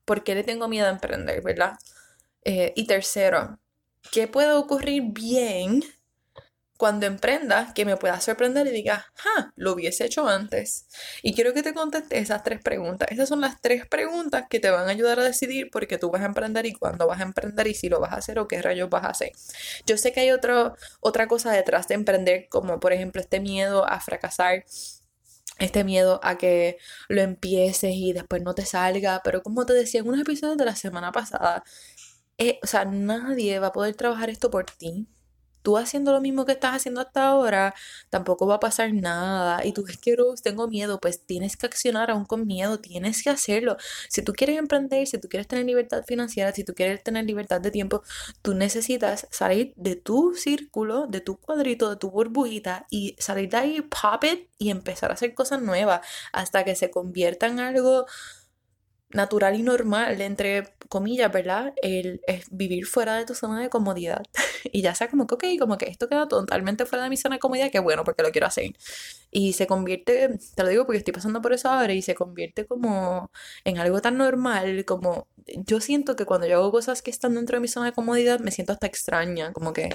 ¿Por 0.06 0.24
qué 0.24 0.36
le 0.36 0.44
tengo 0.44 0.68
miedo 0.68 0.88
a 0.88 0.92
emprender, 0.92 1.42
verdad? 1.44 1.78
Eh, 2.44 2.74
y 2.76 2.88
tercero, 2.88 3.60
¿qué 4.12 4.28
puede 4.28 4.54
ocurrir 4.54 5.04
bien? 5.14 5.84
Cuando 6.82 7.06
emprendas 7.06 7.74
que 7.74 7.86
me 7.86 7.96
pueda 7.96 8.20
sorprender 8.20 8.66
y 8.66 8.72
digas, 8.72 9.04
¡ja! 9.14 9.54
Lo 9.56 9.74
hubiese 9.74 10.04
hecho 10.04 10.28
antes. 10.28 10.88
Y 11.22 11.36
quiero 11.36 11.54
que 11.54 11.62
te 11.62 11.76
conteste 11.76 12.18
esas 12.18 12.42
tres 12.42 12.60
preguntas. 12.60 13.08
Esas 13.12 13.30
son 13.30 13.40
las 13.40 13.62
tres 13.62 13.86
preguntas 13.86 14.46
que 14.50 14.60
te 14.60 14.72
van 14.72 14.88
a 14.88 14.92
ayudar 14.92 15.20
a 15.20 15.24
decidir 15.24 15.70
por 15.70 15.86
qué 15.86 16.00
tú 16.00 16.10
vas 16.10 16.24
a 16.24 16.26
emprender 16.26 16.66
y 16.66 16.74
cuándo 16.74 17.06
vas 17.06 17.20
a 17.20 17.24
emprender 17.24 17.68
y 17.68 17.76
si 17.76 17.88
lo 17.88 18.00
vas 18.00 18.14
a 18.14 18.16
hacer 18.16 18.40
o 18.40 18.48
qué 18.48 18.64
rayos 18.64 18.90
vas 18.90 19.04
a 19.04 19.10
hacer. 19.10 19.32
Yo 19.86 19.96
sé 19.96 20.12
que 20.12 20.22
hay 20.22 20.32
otra 20.32 21.28
cosa 21.28 21.52
detrás 21.52 21.88
de 21.88 21.94
emprender, 21.94 22.48
como 22.50 22.80
por 22.80 22.94
ejemplo 22.94 23.22
este 23.22 23.40
miedo 23.40 23.88
a 23.88 24.00
fracasar 24.00 24.66
este 25.60 25.84
miedo 25.84 26.20
a 26.24 26.40
que 26.40 26.80
lo 27.10 27.22
empieces 27.22 27.94
y 27.94 28.12
después 28.14 28.42
no 28.42 28.56
te 28.56 28.66
salga, 28.66 29.22
pero 29.24 29.44
como 29.44 29.68
te 29.68 29.74
decía 29.74 30.00
en 30.00 30.08
unos 30.08 30.22
episodios 30.22 30.58
de 30.58 30.66
la 30.66 30.76
semana 30.76 31.12
pasada, 31.12 31.64
eh, 32.40 32.60
o 32.64 32.68
sea, 32.68 32.86
nadie 32.86 33.60
va 33.60 33.68
a 33.68 33.72
poder 33.72 33.94
trabajar 33.96 34.32
esto 34.32 34.50
por 34.50 34.66
ti 34.66 35.08
tú 35.62 35.78
haciendo 35.78 36.12
lo 36.12 36.22
mismo 36.22 36.46
que 36.46 36.54
estás 36.54 36.76
haciendo 36.76 37.02
hasta 37.02 37.28
ahora, 37.28 37.74
tampoco 38.10 38.48
va 38.48 38.56
a 38.56 38.60
pasar 38.60 38.94
nada. 38.94 39.66
Y 39.66 39.74
tú 39.74 39.86
es 39.88 39.98
que 39.98 40.16
tengo 40.44 40.68
miedo, 40.68 41.00
pues 41.00 41.26
tienes 41.26 41.58
que 41.58 41.66
accionar 41.66 42.12
aún 42.12 42.26
con 42.26 42.46
miedo, 42.48 42.80
tienes 42.80 43.24
que 43.24 43.30
hacerlo. 43.30 43.78
Si 44.10 44.22
tú 44.22 44.34
quieres 44.34 44.58
emprender, 44.58 45.08
si 45.08 45.18
tú 45.18 45.28
quieres 45.30 45.48
tener 45.48 45.66
libertad 45.66 46.04
financiera, 46.06 46.52
si 46.54 46.64
tú 46.64 46.74
quieres 46.74 47.04
tener 47.04 47.26
libertad 47.26 47.62
de 47.62 47.72
tiempo, 47.72 48.04
tú 48.42 48.54
necesitas 48.54 49.28
salir 49.32 49.74
de 49.76 49.96
tu 49.96 50.34
círculo, 50.36 51.08
de 51.08 51.22
tu 51.22 51.38
cuadrito, 51.38 51.90
de 51.90 51.96
tu 51.98 52.12
burbujita 52.12 52.86
y 52.90 53.16
salir 53.20 53.50
de 53.50 53.58
ahí, 53.58 53.82
pop 53.82 54.24
it 54.24 54.50
y 54.58 54.70
empezar 54.70 55.12
a 55.12 55.16
hacer 55.16 55.34
cosas 55.34 55.62
nuevas 55.62 56.02
hasta 56.34 56.64
que 56.64 56.76
se 56.76 56.92
convierta 56.92 57.48
en 57.48 57.60
algo 57.60 58.06
natural 59.14 59.60
y 59.60 59.64
normal, 59.64 60.22
entre 60.22 60.74
comillas, 60.90 61.32
¿verdad? 61.32 61.74
El, 61.82 62.22
es 62.28 62.46
vivir 62.52 62.86
fuera 62.86 63.16
de 63.18 63.26
tu 63.26 63.36
zona 63.36 63.62
de 63.62 63.70
comodidad. 63.70 64.24
y 64.72 64.82
ya 64.82 64.96
sea 64.96 65.10
como 65.10 65.28
que, 65.28 65.36
ok, 65.36 65.44
como 65.60 65.78
que 65.78 65.86
esto 65.86 66.08
queda 66.10 66.28
totalmente 66.28 66.86
fuera 66.86 67.04
de 67.04 67.10
mi 67.10 67.18
zona 67.18 67.36
de 67.36 67.40
comodidad, 67.40 67.72
que 67.72 67.80
bueno, 67.80 68.04
porque 68.04 68.24
lo 68.24 68.32
quiero 68.32 68.48
hacer. 68.48 68.72
Y 69.32 69.54
se 69.54 69.68
convierte, 69.68 70.38
te 70.56 70.64
lo 70.64 70.70
digo 70.70 70.86
porque 70.86 71.00
estoy 71.00 71.14
pasando 71.14 71.42
por 71.42 71.54
eso 71.54 71.70
ahora, 71.70 71.94
y 71.94 72.02
se 72.02 72.16
convierte 72.16 72.66
como 72.66 73.32
en 73.64 73.80
algo 73.80 74.02
tan 74.02 74.18
normal, 74.18 74.86
como 74.86 75.28
yo 75.66 75.82
siento 75.82 76.16
que 76.16 76.26
cuando 76.26 76.48
yo 76.48 76.58
hago 76.58 76.72
cosas 76.72 77.02
que 77.02 77.12
están 77.12 77.36
dentro 77.36 77.58
de 77.58 77.62
mi 77.62 77.68
zona 77.68 77.88
de 77.88 77.94
comodidad, 77.94 78.40
me 78.40 78.52
siento 78.52 78.74
hasta 78.74 78.88
extraña, 78.88 79.54
como 79.54 79.74
que 79.74 79.90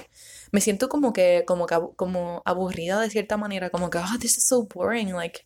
me 0.51 0.61
siento 0.61 0.89
como 0.89 1.13
que, 1.13 1.43
como 1.47 1.65
que, 1.67 1.77
como 1.95 2.41
aburrida 2.45 2.99
de 3.01 3.09
cierta 3.09 3.37
manera, 3.37 3.69
como 3.69 3.89
que, 3.89 3.97
oh, 3.99 4.19
this 4.19 4.37
is 4.37 4.47
so 4.47 4.67
boring, 4.67 5.13
like 5.13 5.45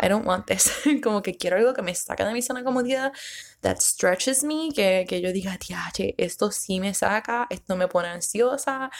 I 0.00 0.08
don't 0.08 0.26
want 0.26 0.46
this. 0.46 0.70
como 1.02 1.22
que 1.22 1.36
quiero 1.36 1.56
algo 1.56 1.74
que 1.74 1.82
me 1.82 1.94
saque 1.94 2.24
de 2.24 2.32
mi 2.32 2.42
zona 2.42 2.60
de 2.60 2.64
comodidad, 2.64 3.12
that 3.60 3.78
stretches 3.78 4.42
me, 4.42 4.70
que, 4.74 5.04
que 5.08 5.20
yo 5.20 5.32
diga, 5.32 5.58
che, 5.92 6.14
esto 6.18 6.50
sí 6.50 6.80
me 6.80 6.94
saca, 6.94 7.46
esto 7.50 7.76
me 7.76 7.88
pone 7.88 8.08
ansiosa, 8.08 8.90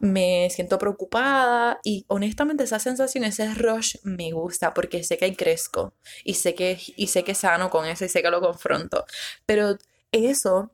me 0.00 0.48
siento 0.50 0.78
preocupada 0.78 1.80
y 1.82 2.04
honestamente 2.08 2.64
esa 2.64 2.78
sensación, 2.78 3.24
ese 3.24 3.52
rush 3.54 3.96
me 4.04 4.32
gusta 4.32 4.74
porque 4.74 5.02
sé 5.02 5.18
que 5.18 5.26
hay 5.26 5.36
crezco 5.36 5.94
y 6.24 6.34
sé 6.34 6.54
que, 6.54 6.78
y 6.96 7.06
sé 7.08 7.24
que 7.24 7.34
sano 7.34 7.70
con 7.70 7.86
eso 7.86 8.04
y 8.04 8.08
sé 8.08 8.22
que 8.22 8.30
lo 8.30 8.40
confronto. 8.40 9.04
Pero 9.46 9.78
eso 10.12 10.72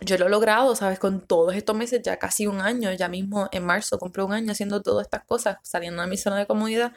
yo 0.00 0.16
lo 0.16 0.26
he 0.26 0.30
logrado, 0.30 0.74
¿sabes? 0.76 0.98
Con 0.98 1.20
todos 1.20 1.54
estos 1.54 1.76
meses, 1.76 2.00
ya 2.02 2.18
casi 2.18 2.46
un 2.46 2.60
año, 2.60 2.92
ya 2.92 3.08
mismo 3.08 3.48
en 3.52 3.64
marzo 3.64 3.98
compré 3.98 4.22
un 4.22 4.32
año 4.32 4.52
haciendo 4.52 4.82
todas 4.82 5.04
estas 5.06 5.24
cosas, 5.24 5.58
saliendo 5.62 6.02
de 6.02 6.08
mi 6.08 6.16
zona 6.16 6.38
de 6.38 6.46
comodidad 6.46 6.92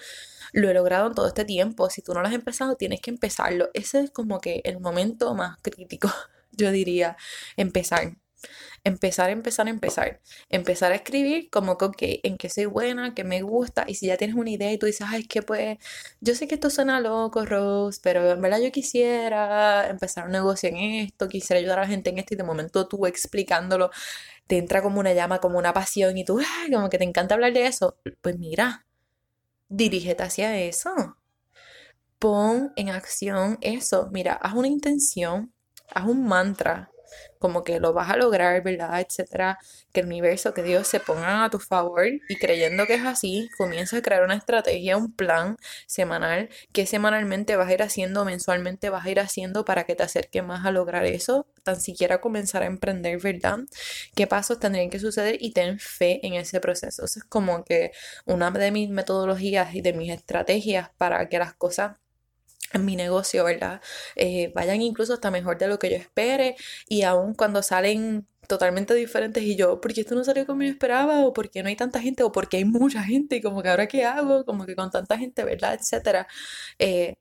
lo 0.53 0.69
he 0.69 0.74
logrado 0.74 1.07
en 1.07 1.15
todo 1.15 1.27
este 1.27 1.45
tiempo. 1.45 1.89
Si 1.89 2.01
tú 2.01 2.13
no 2.13 2.22
lo 2.22 2.27
has 2.27 2.33
empezado, 2.33 2.75
tienes 2.75 3.01
que 3.01 3.12
empezarlo. 3.12 3.69
Ese 3.74 4.01
es 4.01 4.12
como 4.12 4.39
que 4.39 4.62
el 4.63 4.79
momento 4.79 5.33
más 5.36 5.57
crítico, 5.62 6.10
yo 6.51 6.72
diría, 6.72 7.17
empezar. 7.57 8.13
Empezar, 8.83 9.29
empezar, 9.29 9.67
empezar. 9.69 10.22
Empezar 10.50 10.91
a 10.91 10.95
escribir 10.95 11.50
como 11.50 11.77
que, 11.77 11.86
ok, 11.86 12.01
en 12.24 12.38
qué 12.38 12.50
soy 12.50 12.65
buena, 12.65 13.13
qué 13.15 13.24
me 13.24 13.41
gusta. 13.41 13.86
Y 13.88 13.95
si 13.95 14.07
ya 14.07 14.17
tienes 14.17 14.36
una 14.36 14.50
idea 14.51 14.72
y 14.72 14.77
tú 14.77 14.86
dices, 14.86 15.07
ay, 15.10 15.22
es 15.22 15.27
que 15.27 15.41
pues, 15.41 15.77
yo 16.22 16.36
sé 16.36 16.48
que 16.48 16.55
esto 16.55 16.69
suena 16.69 17.00
loco, 17.00 17.45
Rose, 17.45 18.00
pero 18.03 18.31
en 18.31 18.41
verdad 18.41 18.60
yo 18.62 18.72
quisiera 18.72 19.88
empezar 19.89 20.25
un 20.25 20.31
negocio 20.33 20.69
en 20.69 20.77
esto, 20.77 21.29
quisiera 21.29 21.60
ayudar 21.60 21.79
a 21.79 21.83
la 21.83 21.88
gente 21.88 22.10
en 22.10 22.19
esto. 22.19 22.33
Y 22.33 22.38
de 22.38 22.43
momento 22.43 22.88
tú 22.88 23.05
explicándolo, 23.05 23.89
te 24.48 24.57
entra 24.57 24.81
como 24.81 25.00
una 25.00 25.13
llama, 25.13 25.39
como 25.39 25.57
una 25.57 25.74
pasión 25.74 26.17
y 26.17 26.25
tú, 26.25 26.39
ay, 26.39 26.72
como 26.72 26.89
que 26.89 26.98
te 26.98 27.05
encanta 27.05 27.36
hablar 27.36 27.53
de 27.53 27.67
eso. 27.67 27.98
Pues 28.22 28.38
mira, 28.38 28.86
dirígete 29.73 30.23
hacia 30.23 30.59
eso. 30.59 31.17
Pon 32.19 32.71
en 32.75 32.89
acción 32.89 33.57
eso. 33.61 34.09
Mira, 34.11 34.33
haz 34.33 34.53
una 34.53 34.67
intención, 34.67 35.53
haz 35.93 36.05
un 36.05 36.25
mantra, 36.25 36.91
como 37.39 37.63
que 37.63 37.79
lo 37.79 37.93
vas 37.93 38.10
a 38.10 38.17
lograr, 38.17 38.63
¿verdad? 38.63 39.00
Etcétera. 39.01 39.60
Que 39.91 40.01
el 40.01 40.08
universo, 40.08 40.53
que 40.53 40.63
Dios 40.63 40.88
se 40.88 41.00
ponga 41.00 41.46
a 41.46 41.50
tu 41.50 41.60
favor 41.60 42.05
y 42.08 42.36
creyendo 42.38 42.86
que 42.86 42.96
es 42.96 43.05
así, 43.05 43.50
comienza 43.58 43.98
a 43.98 44.01
crear 44.01 44.24
una 44.24 44.36
estrategia, 44.36 44.98
un 44.98 45.13
plan 45.13 45.58
semanal 45.88 46.50
que 46.72 46.86
semanalmente 46.86 47.55
vas 47.55 47.70
a 47.70 47.74
ir 47.74 47.84
haciendo, 47.84 48.25
mensualmente 48.25 48.89
vas 48.89 49.05
a 49.05 49.10
ir 49.10 49.20
haciendo 49.20 49.65
para 49.65 49.84
que 49.86 49.96
te 49.96 50.03
acerque 50.03 50.41
más 50.41 50.65
a 50.65 50.72
lograr 50.72 51.05
eso, 51.05 51.48
tan 51.63 51.79
siquiera 51.79 52.22
comenzar 52.22 52.63
a 52.63 52.67
emprender, 52.67 53.20
¿verdad? 53.22 53.60
¿Qué 54.15 54.27
pasos 54.27 54.60
tendrían 54.60 54.89
que 54.89 55.00
suceder? 55.00 55.38
Y 55.39 55.51
ten 55.51 55.79
fe 55.79 56.25
en 56.25 56.34
ese 56.36 56.60
proceso. 56.60 57.05
Eso 57.05 57.20
es 57.20 57.25
como 57.25 57.63
que 57.63 57.91
una 58.25 58.51
de 58.51 58.72
mis 58.72 58.89
metodologías 58.89 59.75
y 59.75 59.82
de 59.82 59.93
mis 59.93 60.12
estrategias 60.12 60.89
para 60.98 61.27
que 61.29 61.39
las 61.39 61.53
cosas 61.53 61.98
en 62.73 62.85
mi 62.85 62.95
negocio, 62.95 63.43
¿verdad? 63.43 63.81
Eh, 64.15 64.51
vayan 64.55 64.81
incluso 64.81 65.13
hasta 65.13 65.31
mejor 65.31 65.57
de 65.57 65.67
lo 65.67 65.79
que 65.79 65.89
yo 65.91 65.95
espere 65.97 66.55
y 66.87 67.03
aún 67.03 67.33
cuando 67.35 67.63
salen 67.63 68.27
totalmente 68.47 68.93
diferentes 68.93 69.43
y 69.43 69.55
yo, 69.55 69.79
¿por 69.81 69.93
qué 69.93 70.01
esto 70.01 70.15
no 70.15 70.23
salió 70.23 70.45
como 70.45 70.63
yo 70.63 70.69
esperaba? 70.69 71.25
¿O 71.25 71.33
por 71.33 71.49
qué 71.49 71.63
no 71.63 71.69
hay 71.69 71.75
tanta 71.75 72.01
gente? 72.01 72.23
¿O 72.23 72.31
por 72.31 72.49
qué 72.49 72.57
hay 72.57 72.65
mucha 72.65 73.03
gente? 73.03 73.37
Y 73.37 73.41
como 73.41 73.61
que 73.63 73.69
ahora 73.69 73.87
qué 73.87 74.05
hago? 74.05 74.45
Como 74.45 74.65
que 74.65 74.75
con 74.75 74.91
tanta 74.91 75.17
gente, 75.17 75.43
¿verdad? 75.43 75.75
Etcétera. 75.75 76.27
Eh, 76.79 77.15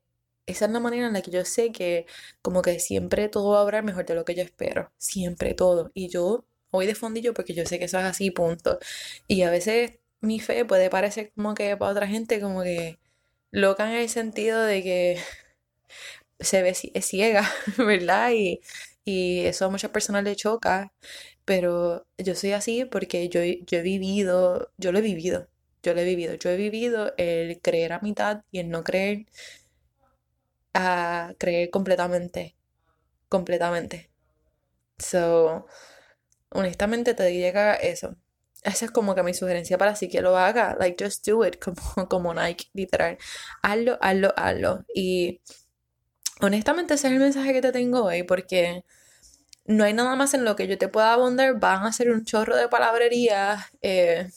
esa 0.46 0.66
es 0.66 0.72
la 0.72 0.80
manera 0.80 1.06
en 1.06 1.12
la 1.12 1.22
que 1.22 1.30
yo 1.30 1.44
sé 1.44 1.72
que 1.72 2.06
como 2.42 2.62
que 2.62 2.80
siempre 2.80 3.28
todo 3.28 3.50
va 3.52 3.60
a 3.60 3.62
obrar 3.64 3.84
mejor 3.84 4.06
de 4.06 4.14
lo 4.14 4.24
que 4.24 4.34
yo 4.34 4.42
espero. 4.42 4.92
Siempre 4.98 5.54
todo. 5.54 5.90
Y 5.94 6.08
yo 6.08 6.44
voy 6.70 6.86
de 6.86 6.94
fondillo 6.94 7.34
porque 7.34 7.54
yo 7.54 7.64
sé 7.66 7.78
que 7.78 7.86
eso 7.86 7.98
es 7.98 8.04
así, 8.04 8.30
punto. 8.30 8.78
Y 9.28 9.42
a 9.42 9.50
veces 9.50 10.00
mi 10.20 10.40
fe 10.40 10.64
puede 10.64 10.90
parecer 10.90 11.32
como 11.34 11.54
que 11.54 11.76
para 11.76 11.92
otra 11.92 12.06
gente 12.08 12.40
como 12.40 12.62
que 12.62 12.98
loca 13.52 13.90
en 13.90 13.98
el 13.98 14.08
sentido 14.08 14.62
de 14.62 14.82
que 14.82 15.18
se 16.40 16.62
ve 16.62 16.70
es 16.94 17.06
ciega, 17.06 17.48
¿verdad? 17.78 18.30
Y, 18.34 18.60
eso 19.04 19.66
a 19.66 19.70
muchas 19.70 19.90
personas 19.90 20.24
le 20.24 20.36
choca, 20.36 20.92
pero 21.44 22.06
yo 22.18 22.34
soy 22.36 22.52
así 22.52 22.84
porque 22.84 23.28
yo, 23.28 23.40
yo 23.42 23.78
he 23.78 23.82
vivido, 23.82 24.72
yo 24.78 24.92
lo 24.92 24.98
he 25.00 25.02
vivido, 25.02 25.48
yo 25.82 25.94
lo 25.94 26.00
he 26.00 26.04
vivido, 26.04 26.34
yo 26.34 26.50
he 26.50 26.56
vivido 26.56 27.12
el 27.18 27.60
creer 27.60 27.94
a 27.94 28.00
mitad 28.00 28.42
y 28.52 28.60
el 28.60 28.70
no 28.70 28.84
creer 28.84 29.26
a 30.74 31.34
creer 31.38 31.70
completamente, 31.70 32.56
completamente. 33.28 34.10
So, 34.98 35.66
honestamente 36.50 37.14
te 37.14 37.24
que 37.24 37.74
eso. 37.82 38.16
Esa 38.62 38.84
es 38.86 38.90
como 38.92 39.14
que 39.14 39.22
mi 39.24 39.34
sugerencia 39.34 39.78
para 39.78 39.96
si 39.96 40.08
que 40.08 40.22
lo 40.22 40.36
haga. 40.36 40.76
Like, 40.78 41.02
just 41.04 41.26
do 41.26 41.44
it, 41.46 41.58
como, 41.64 42.08
como 42.08 42.34
Nike, 42.34 42.70
literal. 42.74 43.18
Hazlo, 43.62 43.98
hazlo, 44.00 44.32
hazlo. 44.36 44.84
Y 44.94 45.40
honestamente 46.40 46.94
ese 46.94 47.08
es 47.08 47.12
el 47.14 47.20
mensaje 47.20 47.52
que 47.52 47.62
te 47.62 47.72
tengo 47.72 48.04
hoy, 48.04 48.22
porque 48.22 48.84
no 49.64 49.84
hay 49.84 49.92
nada 49.92 50.16
más 50.16 50.34
en 50.34 50.44
lo 50.44 50.56
que 50.56 50.66
yo 50.66 50.78
te 50.78 50.88
pueda 50.88 51.12
abundar. 51.12 51.58
Van 51.58 51.84
a 51.84 51.92
ser 51.92 52.10
un 52.10 52.24
chorro 52.24 52.56
de 52.56 52.68
palabrería 52.68 53.70
eh, 53.82 54.28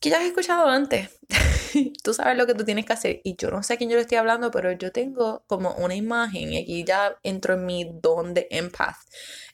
que 0.00 0.10
ya 0.10 0.18
has 0.18 0.24
escuchado 0.24 0.68
antes. 0.68 1.10
tú 2.02 2.12
sabes 2.14 2.36
lo 2.36 2.46
que 2.46 2.54
tú 2.54 2.64
tienes 2.64 2.84
que 2.86 2.92
hacer. 2.92 3.20
Y 3.24 3.36
yo 3.36 3.50
no 3.50 3.62
sé 3.62 3.74
a 3.74 3.76
quién 3.76 3.90
yo 3.90 3.96
le 3.96 4.02
estoy 4.02 4.18
hablando, 4.18 4.50
pero 4.50 4.72
yo 4.72 4.92
tengo 4.92 5.44
como 5.46 5.72
una 5.76 5.94
imagen, 5.94 6.52
y 6.52 6.58
aquí 6.62 6.84
ya 6.84 7.16
entro 7.22 7.54
en 7.54 7.66
mi 7.66 7.90
don 8.02 8.34
de 8.34 8.48
empath 8.50 8.96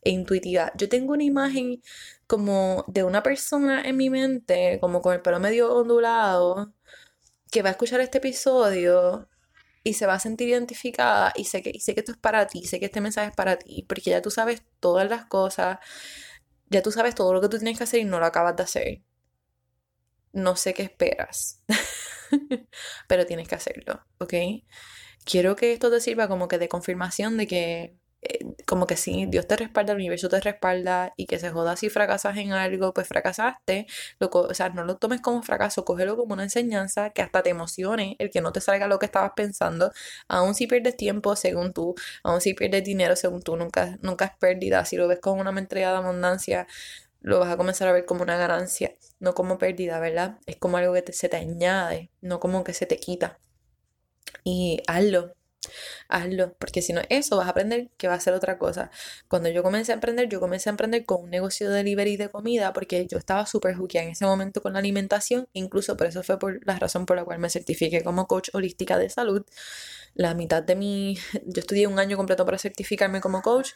e 0.02 0.10
intuitiva. 0.10 0.72
Yo 0.76 0.88
tengo 0.88 1.12
una 1.12 1.24
imagen 1.24 1.82
como 2.26 2.84
de 2.88 3.04
una 3.04 3.22
persona 3.22 3.82
en 3.82 3.96
mi 3.96 4.10
mente, 4.10 4.78
como 4.80 5.02
con 5.02 5.14
el 5.14 5.22
pelo 5.22 5.40
medio 5.40 5.74
ondulado, 5.74 6.72
que 7.50 7.62
va 7.62 7.70
a 7.70 7.72
escuchar 7.72 8.00
este 8.00 8.18
episodio 8.18 9.28
y 9.84 9.94
se 9.94 10.06
va 10.06 10.14
a 10.14 10.20
sentir 10.20 10.48
identificada 10.48 11.32
y 11.36 11.44
sé 11.44 11.62
que, 11.62 11.70
y 11.74 11.80
sé 11.80 11.94
que 11.94 12.00
esto 12.00 12.12
es 12.12 12.18
para 12.18 12.46
ti, 12.46 12.66
sé 12.66 12.80
que 12.80 12.86
este 12.86 13.00
mensaje 13.00 13.28
es 13.28 13.34
para 13.36 13.58
ti, 13.58 13.84
porque 13.88 14.10
ya 14.10 14.22
tú 14.22 14.30
sabes 14.30 14.62
todas 14.80 15.08
las 15.08 15.26
cosas, 15.26 15.78
ya 16.70 16.82
tú 16.82 16.92
sabes 16.92 17.14
todo 17.14 17.32
lo 17.32 17.40
que 17.40 17.48
tú 17.48 17.58
tienes 17.58 17.78
que 17.78 17.84
hacer 17.84 18.00
y 18.00 18.04
no 18.04 18.20
lo 18.20 18.26
acabas 18.26 18.56
de 18.56 18.62
hacer. 18.64 19.02
No 20.32 20.56
sé 20.56 20.74
qué 20.74 20.82
esperas, 20.82 21.62
pero 23.08 23.26
tienes 23.26 23.48
que 23.48 23.54
hacerlo, 23.54 24.04
¿ok? 24.18 24.34
Quiero 25.24 25.56
que 25.56 25.72
esto 25.72 25.90
te 25.90 26.00
sirva 26.00 26.28
como 26.28 26.48
que 26.48 26.58
de 26.58 26.68
confirmación 26.68 27.36
de 27.36 27.46
que 27.46 27.96
eh, 28.20 28.40
como 28.66 28.86
que 28.86 28.96
sí, 28.96 29.26
Dios 29.28 29.46
te 29.46 29.56
respalda, 29.56 29.92
el 29.92 29.98
universo 29.98 30.28
te 30.28 30.40
respalda 30.40 31.12
y 31.16 31.26
que 31.26 31.38
se 31.38 31.50
joda 31.50 31.76
si 31.76 31.88
fracasas 31.88 32.36
en 32.36 32.52
algo, 32.52 32.92
pues 32.92 33.06
fracasaste. 33.08 33.86
o 34.20 34.54
sea, 34.54 34.70
no 34.70 34.84
lo 34.84 34.96
tomes 34.96 35.20
como 35.20 35.42
fracaso, 35.42 35.84
cógelo 35.84 36.16
como 36.16 36.34
una 36.34 36.42
enseñanza 36.44 37.10
que 37.10 37.22
hasta 37.22 37.42
te 37.42 37.50
emocione 37.50 38.16
el 38.18 38.30
que 38.30 38.40
no 38.40 38.52
te 38.52 38.60
salga 38.60 38.88
lo 38.88 38.98
que 38.98 39.06
estabas 39.06 39.32
pensando. 39.36 39.92
Aún 40.28 40.54
si 40.54 40.66
pierdes 40.66 40.96
tiempo, 40.96 41.36
según 41.36 41.72
tú, 41.72 41.94
aún 42.24 42.40
si 42.40 42.54
pierdes 42.54 42.84
dinero, 42.84 43.14
según 43.16 43.42
tú, 43.42 43.56
nunca, 43.56 43.98
nunca 44.02 44.24
es 44.26 44.32
pérdida. 44.38 44.84
Si 44.84 44.96
lo 44.96 45.08
ves 45.08 45.20
como 45.20 45.40
una 45.40 45.52
mentalidad 45.52 45.92
de 45.92 45.98
abundancia, 45.98 46.66
lo 47.20 47.40
vas 47.40 47.50
a 47.52 47.56
comenzar 47.56 47.88
a 47.88 47.92
ver 47.92 48.04
como 48.06 48.22
una 48.22 48.36
ganancia, 48.36 48.94
no 49.20 49.34
como 49.34 49.58
pérdida, 49.58 50.00
¿verdad? 50.00 50.38
Es 50.46 50.56
como 50.56 50.76
algo 50.78 50.94
que 50.94 51.12
se 51.12 51.28
te 51.28 51.36
añade, 51.36 52.10
no 52.20 52.40
como 52.40 52.64
que 52.64 52.74
se 52.74 52.86
te 52.86 52.98
quita. 52.98 53.38
Y 54.44 54.82
hazlo, 54.86 55.34
hazlo, 56.08 56.54
porque 56.58 56.82
si 56.82 56.92
no 56.92 57.02
eso 57.08 57.36
vas 57.36 57.46
a 57.46 57.50
aprender 57.50 57.90
que 57.96 58.08
va 58.08 58.14
a 58.14 58.20
ser 58.20 58.34
otra 58.34 58.58
cosa. 58.58 58.90
Cuando 59.28 59.48
yo 59.48 59.62
comencé 59.62 59.92
a 59.92 59.94
emprender, 59.94 60.28
yo 60.28 60.40
comencé 60.40 60.68
a 60.68 60.72
emprender 60.72 61.04
con 61.04 61.24
un 61.24 61.30
negocio 61.30 61.68
de 61.70 61.76
delivery 61.76 62.16
de 62.16 62.30
comida 62.30 62.72
porque 62.72 63.06
yo 63.06 63.18
estaba 63.18 63.46
súper 63.46 63.74
juqueada 63.76 64.06
en 64.06 64.12
ese 64.12 64.24
momento 64.26 64.60
con 64.62 64.72
la 64.74 64.78
alimentación, 64.80 65.48
incluso 65.52 65.96
por 65.96 66.06
eso 66.06 66.22
fue 66.22 66.38
por 66.38 66.66
la 66.66 66.78
razón 66.78 67.06
por 67.06 67.16
la 67.16 67.24
cual 67.24 67.38
me 67.38 67.50
certifiqué 67.50 68.02
como 68.02 68.26
coach 68.26 68.50
holística 68.52 68.98
de 68.98 69.10
salud. 69.10 69.44
La 70.14 70.34
mitad 70.34 70.62
de 70.62 70.76
mi, 70.76 71.16
yo 71.46 71.60
estudié 71.60 71.86
un 71.86 71.98
año 71.98 72.16
completo 72.16 72.44
para 72.44 72.58
certificarme 72.58 73.20
como 73.20 73.42
coach 73.42 73.72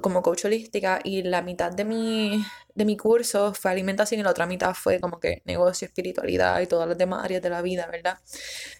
como 0.00 0.22
coach 0.22 0.44
holística 0.44 1.00
y 1.04 1.22
la 1.22 1.42
mitad 1.42 1.72
de 1.72 1.84
mi, 1.84 2.44
de 2.74 2.84
mi 2.84 2.96
curso 2.96 3.54
fue 3.54 3.70
alimentación 3.70 4.20
y 4.20 4.24
la 4.24 4.30
otra 4.30 4.46
mitad 4.46 4.74
fue 4.74 5.00
como 5.00 5.20
que 5.20 5.42
negocio, 5.44 5.86
espiritualidad 5.86 6.60
y 6.60 6.66
todas 6.66 6.88
las 6.88 6.98
demás 6.98 7.24
áreas 7.24 7.42
de 7.42 7.50
la 7.50 7.62
vida, 7.62 7.86
¿verdad? 7.86 8.18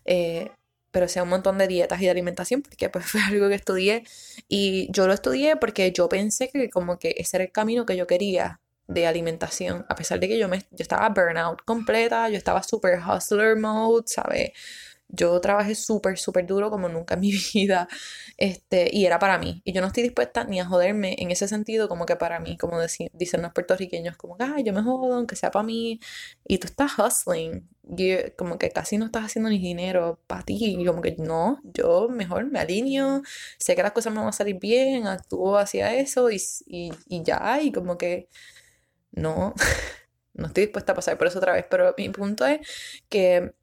Eh, 0.05 0.51
pero 0.95 1.09
sea 1.09 1.25
un 1.25 1.29
montón 1.29 1.59
de 1.59 1.67
dietas 1.67 2.01
y 2.01 2.05
de 2.05 2.11
alimentación, 2.13 2.63
porque 2.63 2.89
pues 2.89 3.05
fue 3.11 3.21
algo 3.21 3.49
que 3.49 3.57
estudié. 3.57 4.05
Y 4.49 4.87
yo 4.93 5.09
lo 5.09 5.13
estudié 5.13 5.57
porque 5.57 5.91
yo 5.91 6.09
pensé 6.09 6.49
que 6.49 6.71
como 6.71 7.01
que 7.01 7.17
ese 7.19 7.37
era 7.39 7.45
el 7.45 7.51
camino 7.53 7.85
que 7.85 7.97
yo 7.97 8.07
quería 8.07 8.61
de 8.87 9.07
alimentación, 9.07 9.85
a 9.89 9.97
pesar 9.97 10.21
de 10.21 10.29
que 10.29 10.39
yo, 10.39 10.49
me, 10.49 10.61
yo 10.71 10.83
estaba 10.83 11.09
burnout 11.09 11.63
completa, 11.65 12.29
yo 12.29 12.37
estaba 12.37 12.63
super 12.63 13.01
hustler 13.01 13.57
mode, 13.57 14.05
¿sabes? 14.07 14.53
Yo 15.15 15.41
trabajé 15.41 15.75
súper, 15.75 16.19
súper 16.19 16.47
duro 16.47 16.71
como 16.71 16.89
nunca 16.89 17.15
en 17.15 17.21
mi 17.21 17.33
vida. 17.55 17.89
Este, 18.37 18.89
y 18.93 19.07
era 19.07 19.19
para 19.19 19.39
mí. 19.39 19.63
Y 19.65 19.73
yo 19.73 19.81
no 19.81 19.89
estoy 19.89 20.03
dispuesta 20.03 20.45
ni 20.45 20.61
a 20.61 20.67
joderme 20.67 21.17
en 21.19 21.31
ese 21.31 21.49
sentido, 21.49 21.89
como 21.89 22.07
que 22.07 22.17
para 22.17 22.41
mí, 22.41 22.57
como 22.57 22.79
dicen 23.13 23.43
los 23.43 23.53
puertorriqueños, 23.53 24.17
como 24.17 24.37
que, 24.37 24.45
yo 24.65 24.73
me 24.73 24.83
jodo, 24.83 25.15
aunque 25.15 25.37
sea 25.37 25.51
para 25.51 25.65
mí. 25.65 26.01
Y 26.47 26.59
tú 26.59 26.67
estás 26.67 26.93
hustling. 26.99 27.69
como 28.37 28.59
que 28.59 28.71
casi 28.71 28.99
no 28.99 29.07
estás 29.07 29.25
haciendo 29.27 29.51
ni 29.51 29.59
dinero 29.59 30.21
para 30.27 30.43
ti. 30.43 30.59
Y 30.61 30.85
como 30.85 31.03
que 31.03 31.17
no, 31.19 31.61
yo 31.65 32.09
mejor 32.09 32.47
me 32.47 32.61
alineo. 32.61 33.23
Sé 33.59 33.77
que 33.77 33.83
las 33.83 33.93
cosas 33.93 34.13
me 34.13 34.19
van 34.21 34.29
a 34.29 34.33
salir 34.33 34.59
bien, 34.59 35.07
actúo 35.07 35.59
hacia 35.59 35.95
eso 35.95 36.31
y, 36.31 36.41
y, 36.67 36.93
y 37.09 37.23
ya. 37.25 37.61
Y 37.63 37.73
como 37.73 37.99
que 37.99 38.29
no, 39.13 39.55
no 40.35 40.47
estoy 40.49 40.65
dispuesta 40.65 40.93
a 40.93 40.95
pasar 40.97 41.19
por 41.19 41.27
eso 41.29 41.39
otra 41.39 41.53
vez. 41.53 41.67
Pero 41.71 41.95
mi 41.97 42.09
punto 42.11 42.47
es 42.47 42.61
que 43.09 43.55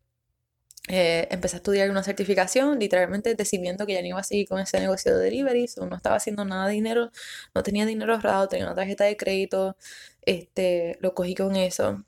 eh, 0.91 1.27
empecé 1.31 1.55
a 1.55 1.60
estudiar 1.60 1.89
una 1.89 2.03
certificación, 2.03 2.77
literalmente 2.77 3.33
decidiendo 3.33 3.86
que 3.86 3.93
ya 3.93 4.01
no 4.01 4.07
iba 4.07 4.19
a 4.19 4.24
seguir 4.24 4.48
con 4.50 4.60
ese 4.60 4.77
negocio 4.81 5.17
de 5.17 5.24
deliveries, 5.24 5.77
no 5.77 5.95
estaba 5.95 6.17
haciendo 6.17 6.43
nada 6.43 6.67
de 6.67 6.74
dinero, 6.74 7.12
no 7.55 7.63
tenía 7.63 7.86
dinero 7.86 8.13
ahorrado, 8.13 8.50
tenía 8.50 8.65
una 8.65 8.75
tarjeta 8.75 9.05
de 9.05 9.15
crédito, 9.15 9.77
este, 10.24 10.98
lo 11.00 11.13
cogí 11.15 11.33
con 11.33 11.55
eso. 11.55 12.03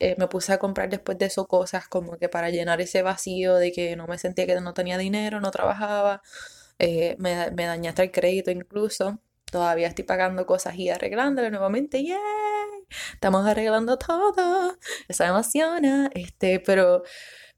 Eh, 0.00 0.16
me 0.18 0.26
puse 0.28 0.52
a 0.52 0.58
comprar 0.58 0.88
después 0.90 1.18
de 1.18 1.26
eso 1.26 1.46
cosas 1.46 1.88
como 1.88 2.18
que 2.18 2.28
para 2.28 2.50
llenar 2.50 2.80
ese 2.80 3.02
vacío 3.02 3.56
de 3.56 3.72
que 3.72 3.96
no 3.96 4.06
me 4.08 4.18
sentía 4.18 4.46
que 4.46 4.60
no 4.60 4.74
tenía 4.74 4.98
dinero, 4.98 5.40
no 5.40 5.50
trabajaba, 5.52 6.22
eh, 6.78 7.16
me, 7.18 7.50
me 7.52 7.66
dañé 7.66 7.88
hasta 7.88 8.02
el 8.02 8.10
crédito 8.12 8.50
incluso. 8.50 9.20
Todavía 9.50 9.88
estoy 9.88 10.04
pagando 10.04 10.46
cosas 10.46 10.74
y 10.76 10.90
arreglándolo 10.90 11.50
nuevamente. 11.50 12.02
¡Yay! 12.04 12.18
Estamos 13.12 13.46
arreglando 13.46 13.98
todo. 13.98 14.76
Eso 15.08 15.24
me 15.24 15.30
emociona. 15.30 16.10
Este, 16.14 16.60
pero 16.60 17.02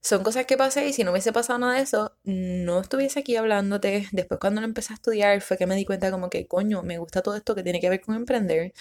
son 0.02 0.22
cosas 0.22 0.46
que 0.46 0.56
pasé 0.56 0.86
y 0.88 0.92
si 0.92 1.04
no 1.04 1.10
hubiese 1.12 1.32
pasado 1.32 1.58
nada 1.58 1.74
de 1.74 1.82
eso, 1.82 2.16
no 2.24 2.80
estuviese 2.80 3.20
aquí 3.20 3.36
hablándote. 3.36 4.06
Después 4.12 4.40
cuando 4.40 4.60
lo 4.60 4.66
empecé 4.66 4.92
a 4.92 4.96
estudiar 4.96 5.40
fue 5.42 5.56
que 5.58 5.66
me 5.66 5.76
di 5.76 5.84
cuenta 5.84 6.10
como 6.10 6.30
que, 6.30 6.46
coño, 6.46 6.82
me 6.82 6.98
gusta 6.98 7.22
todo 7.22 7.36
esto 7.36 7.54
que 7.54 7.62
tiene 7.62 7.80
que 7.80 7.90
ver 7.90 8.00
con 8.00 8.14
emprender. 8.14 8.72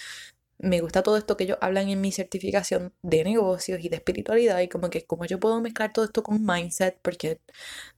Me 0.58 0.80
gusta 0.80 1.02
todo 1.02 1.16
esto 1.16 1.36
que 1.36 1.44
ellos 1.44 1.58
hablan 1.60 1.88
en 1.88 2.00
mi 2.00 2.12
certificación 2.12 2.92
de 3.02 3.24
negocios 3.24 3.80
y 3.84 3.88
de 3.88 3.96
espiritualidad 3.96 4.60
y 4.60 4.68
como 4.68 4.90
que 4.90 5.04
como 5.06 5.24
yo 5.26 5.38
puedo 5.40 5.60
mezclar 5.60 5.92
todo 5.92 6.04
esto 6.04 6.22
con 6.24 6.44
mindset 6.44 6.98
porque 7.02 7.40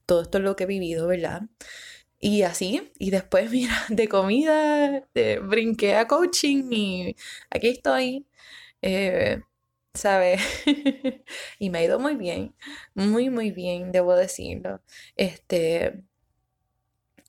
todo 0.05 0.21
esto 0.23 0.37
es 0.39 0.43
lo 0.43 0.55
que 0.55 0.65
he 0.65 0.67
vivido, 0.67 1.07
¿verdad? 1.07 1.43
Y 2.19 2.43
así, 2.43 2.91
y 2.99 3.11
después, 3.11 3.51
mira, 3.51 3.75
de 3.89 4.07
comida, 4.07 5.07
brinqué 5.43 5.95
a 5.95 6.07
coaching 6.07 6.71
y 6.71 7.15
aquí 7.49 7.69
estoy. 7.69 8.27
Eh, 8.81 9.41
¿sabes? 9.93 10.41
y 11.59 11.69
me 11.69 11.79
ha 11.79 11.83
ido 11.83 11.99
muy 11.99 12.15
bien, 12.15 12.55
muy, 12.93 13.29
muy 13.29 13.51
bien, 13.51 13.91
debo 13.91 14.15
decirlo. 14.15 14.81
Este, 15.15 16.03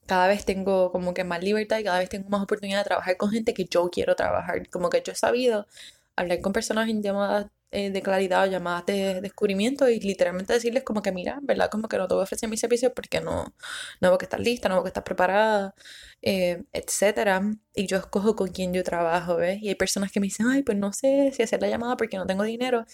cada 0.05 0.27
vez 0.27 0.45
tengo 0.45 0.91
como 0.91 1.13
que 1.13 1.23
más 1.23 1.43
libertad 1.43 1.79
y 1.79 1.83
cada 1.83 1.99
vez 1.99 2.09
tengo 2.09 2.29
más 2.29 2.43
oportunidad 2.43 2.79
de 2.79 2.85
trabajar 2.85 3.17
con 3.17 3.31
gente 3.31 3.53
que 3.53 3.65
yo 3.65 3.89
quiero 3.89 4.15
trabajar. 4.15 4.69
Como 4.69 4.89
que 4.89 5.01
yo 5.05 5.13
he 5.13 5.15
sabido 5.15 5.67
hablar 6.15 6.41
con 6.41 6.53
personas 6.53 6.89
en 6.89 7.01
llamadas 7.03 7.47
eh, 7.73 7.89
de 7.89 8.01
claridad 8.03 8.43
o 8.43 8.45
llamadas 8.45 8.85
de 8.85 9.19
descubrimiento 9.21 9.89
y 9.89 9.99
literalmente 9.99 10.53
decirles 10.53 10.83
como 10.83 11.01
que 11.01 11.11
mira, 11.11 11.39
¿verdad? 11.41 11.69
Como 11.71 11.87
que 11.87 11.97
no 11.97 12.07
te 12.07 12.13
voy 12.13 12.21
a 12.21 12.25
ofrecer 12.25 12.47
mis 12.47 12.59
servicios 12.59 12.91
porque 12.95 13.19
no, 13.19 13.55
no 13.99 14.09
veo 14.09 14.17
que 14.19 14.25
estás 14.25 14.39
lista, 14.39 14.69
no 14.69 14.75
veo 14.75 14.83
que 14.83 14.89
estás 14.89 15.03
preparada, 15.03 15.73
eh, 16.21 16.63
etcétera. 16.71 17.41
Y 17.73 17.87
yo 17.87 17.97
escojo 17.97 18.35
con 18.35 18.49
quién 18.49 18.73
yo 18.73 18.83
trabajo, 18.83 19.37
¿ves? 19.37 19.59
Y 19.61 19.69
hay 19.69 19.75
personas 19.75 20.11
que 20.11 20.19
me 20.19 20.27
dicen, 20.27 20.47
ay, 20.47 20.61
pues 20.63 20.77
no 20.77 20.93
sé 20.93 21.31
si 21.33 21.41
hacer 21.43 21.61
la 21.61 21.67
llamada 21.67 21.97
porque 21.97 22.17
no 22.17 22.27
tengo 22.27 22.43
dinero. 22.43 22.85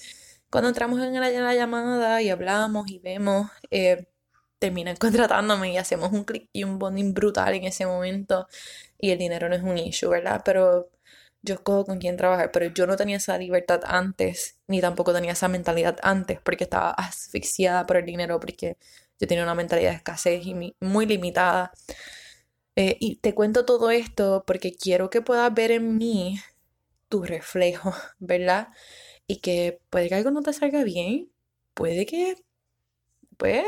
Cuando 0.49 0.69
entramos 0.69 1.01
en 1.01 1.13
la, 1.19 1.53
llamada 1.53 2.21
y 2.21 2.29
hablamos 2.29 2.89
y 2.89 2.99
vemos, 2.99 3.49
eh, 3.71 4.07
terminan 4.59 4.95
contratándome 4.97 5.73
y 5.73 5.77
hacemos 5.77 6.11
un 6.13 6.23
clic 6.25 6.49
y 6.53 6.63
un 6.63 6.79
bonding 6.79 7.13
brutal 7.13 7.53
en 7.55 7.65
ese 7.65 7.85
momento 7.85 8.47
y 8.99 9.11
el 9.11 9.19
dinero 9.19 9.49
no 9.49 9.55
es 9.55 9.63
un 9.63 9.77
issue, 9.77 10.09
¿verdad? 10.09 10.41
Pero 10.45 10.89
yo 11.41 11.55
escojo 11.55 11.85
con 11.85 11.99
quién 11.99 12.17
trabajar, 12.17 12.51
pero 12.51 12.67
yo 12.67 12.87
no 12.87 12.95
tenía 12.97 13.17
esa 13.17 13.37
libertad 13.37 13.81
antes, 13.85 14.57
ni 14.67 14.81
tampoco 14.81 15.13
tenía 15.13 15.31
esa 15.33 15.47
mentalidad 15.47 15.97
antes, 16.03 16.39
porque 16.41 16.65
estaba 16.65 16.91
asfixiada 16.91 17.85
por 17.85 17.97
el 17.97 18.05
dinero, 18.05 18.39
porque 18.39 18.77
yo 19.19 19.27
tenía 19.27 19.43
una 19.43 19.55
mentalidad 19.55 19.91
de 19.91 19.97
escasez 19.97 20.45
y 20.45 20.75
muy 20.79 21.05
limitada. 21.05 21.71
Eh, 22.75 22.97
y 22.99 23.17
te 23.17 23.33
cuento 23.35 23.65
todo 23.65 23.91
esto 23.91 24.43
porque 24.47 24.73
quiero 24.73 25.09
que 25.09 25.21
puedas 25.21 25.53
ver 25.53 25.71
en 25.71 25.97
mí 25.97 26.39
tu 27.09 27.23
reflejo, 27.23 27.93
¿verdad? 28.19 28.69
Y 29.27 29.37
que 29.41 29.81
puede 29.89 30.09
que 30.09 30.15
algo 30.15 30.31
no 30.31 30.41
te 30.41 30.53
salga 30.53 30.83
bien, 30.83 31.31
puede 31.73 32.05
que, 32.05 32.35
pues, 33.39 33.63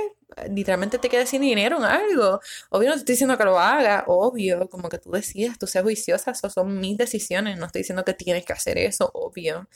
literalmente 0.50 0.98
te 0.98 1.08
quedes 1.08 1.30
sin 1.30 1.42
dinero 1.42 1.78
en 1.78 1.86
algo. 1.86 2.42
Obvio 2.70 2.90
no 2.90 2.96
te 2.96 3.00
estoy 3.00 3.14
diciendo 3.14 3.38
que 3.38 3.46
lo 3.46 3.58
haga, 3.58 4.04
obvio, 4.08 4.70
como 4.70 4.90
que 4.90 4.98
tú 4.98 5.12
decidas, 5.12 5.58
tú 5.58 5.66
seas 5.66 5.84
juiciosa, 5.84 6.32
eso 6.32 6.50
son 6.50 6.78
mis 6.80 6.98
decisiones, 6.98 7.58
no 7.58 7.68
estoy 7.68 7.80
diciendo 7.82 8.04
que 8.04 8.14
tienes 8.14 8.46
que 8.46 8.52
hacer 8.52 8.78
eso, 8.78 9.10
obvio, 9.14 9.68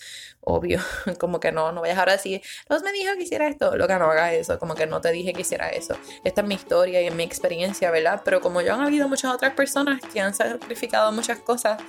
obvio, 0.41 0.79
como 1.19 1.39
que 1.39 1.53
no, 1.53 1.71
no 1.71 1.79
vayas 1.79 1.97
ahora 1.97 2.11
a 2.11 2.15
decir, 2.17 2.41
los 2.67 2.83
me 2.83 2.91
dijo 2.91 3.13
que 3.15 3.23
hiciera 3.23 3.47
esto, 3.47 3.77
lo 3.77 3.87
que 3.87 3.95
no 3.95 4.11
haga 4.11 4.33
eso, 4.33 4.59
como 4.59 4.75
que 4.75 4.85
no 4.85 4.99
te 4.99 5.13
dije 5.13 5.31
que 5.31 5.41
hiciera 5.41 5.69
eso. 5.69 5.95
Esta 6.25 6.41
es 6.41 6.47
mi 6.47 6.55
historia 6.55 7.01
y 7.01 7.07
es 7.07 7.15
mi 7.15 7.23
experiencia, 7.23 7.89
¿verdad? 7.89 8.21
Pero 8.25 8.41
como 8.41 8.61
yo 8.61 8.73
han 8.73 8.81
habido 8.81 9.07
muchas 9.07 9.33
otras 9.33 9.53
personas 9.53 10.01
que 10.13 10.19
han 10.19 10.33
sacrificado 10.33 11.09
muchas 11.13 11.39
cosas 11.39 11.81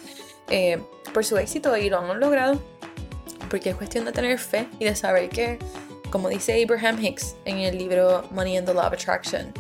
eh, 0.48 0.80
por 1.12 1.24
su 1.24 1.36
éxito 1.38 1.76
y 1.76 1.90
lo 1.90 1.98
han 1.98 2.20
logrado, 2.20 2.62
porque 3.50 3.70
es 3.70 3.76
cuestión 3.76 4.04
de 4.04 4.12
tener 4.12 4.38
fe 4.38 4.68
y 4.78 4.84
de 4.84 4.94
saber 4.94 5.28
que 5.28 5.58
como 6.10 6.28
dice 6.28 6.62
Abraham 6.62 7.02
Hicks 7.02 7.36
en 7.44 7.58
el 7.58 7.78
libro 7.78 8.24
Money 8.30 8.56
and 8.56 8.66
the 8.66 8.74
Law 8.74 8.86
of 8.86 8.92
Attraction, 8.92 9.52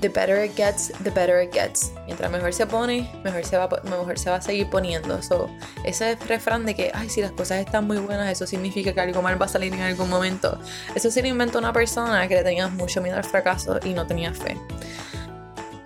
the 0.00 0.08
better 0.08 0.42
it 0.42 0.54
gets, 0.56 0.88
the 1.02 1.10
better 1.10 1.40
it 1.42 1.52
gets. 1.52 1.92
Mientras 2.06 2.30
mejor 2.30 2.52
se 2.52 2.66
pone, 2.66 3.10
mejor 3.24 3.44
se 3.44 3.56
va, 3.56 3.68
mejor 3.84 4.18
se 4.18 4.30
va 4.30 4.36
a 4.36 4.40
seguir 4.40 4.68
poniendo. 4.70 5.22
So, 5.22 5.50
ese 5.84 6.16
refrán 6.28 6.64
de 6.66 6.74
que, 6.74 6.90
ay, 6.94 7.08
si 7.08 7.20
las 7.20 7.32
cosas 7.32 7.58
están 7.60 7.86
muy 7.86 7.98
buenas, 7.98 8.30
eso 8.30 8.46
significa 8.46 8.92
que 8.92 9.00
algo 9.00 9.22
mal 9.22 9.40
va 9.40 9.46
a 9.46 9.48
salir 9.48 9.72
en 9.72 9.80
algún 9.80 10.08
momento. 10.08 10.58
Eso 10.94 11.10
se 11.10 11.22
lo 11.22 11.28
inventó 11.28 11.58
una 11.58 11.72
persona 11.72 12.28
que 12.28 12.36
le 12.36 12.44
tenía 12.44 12.68
mucho 12.68 13.00
miedo 13.02 13.16
al 13.16 13.24
fracaso 13.24 13.80
y 13.84 13.90
no 13.90 14.06
tenía 14.06 14.32
fe. 14.32 14.56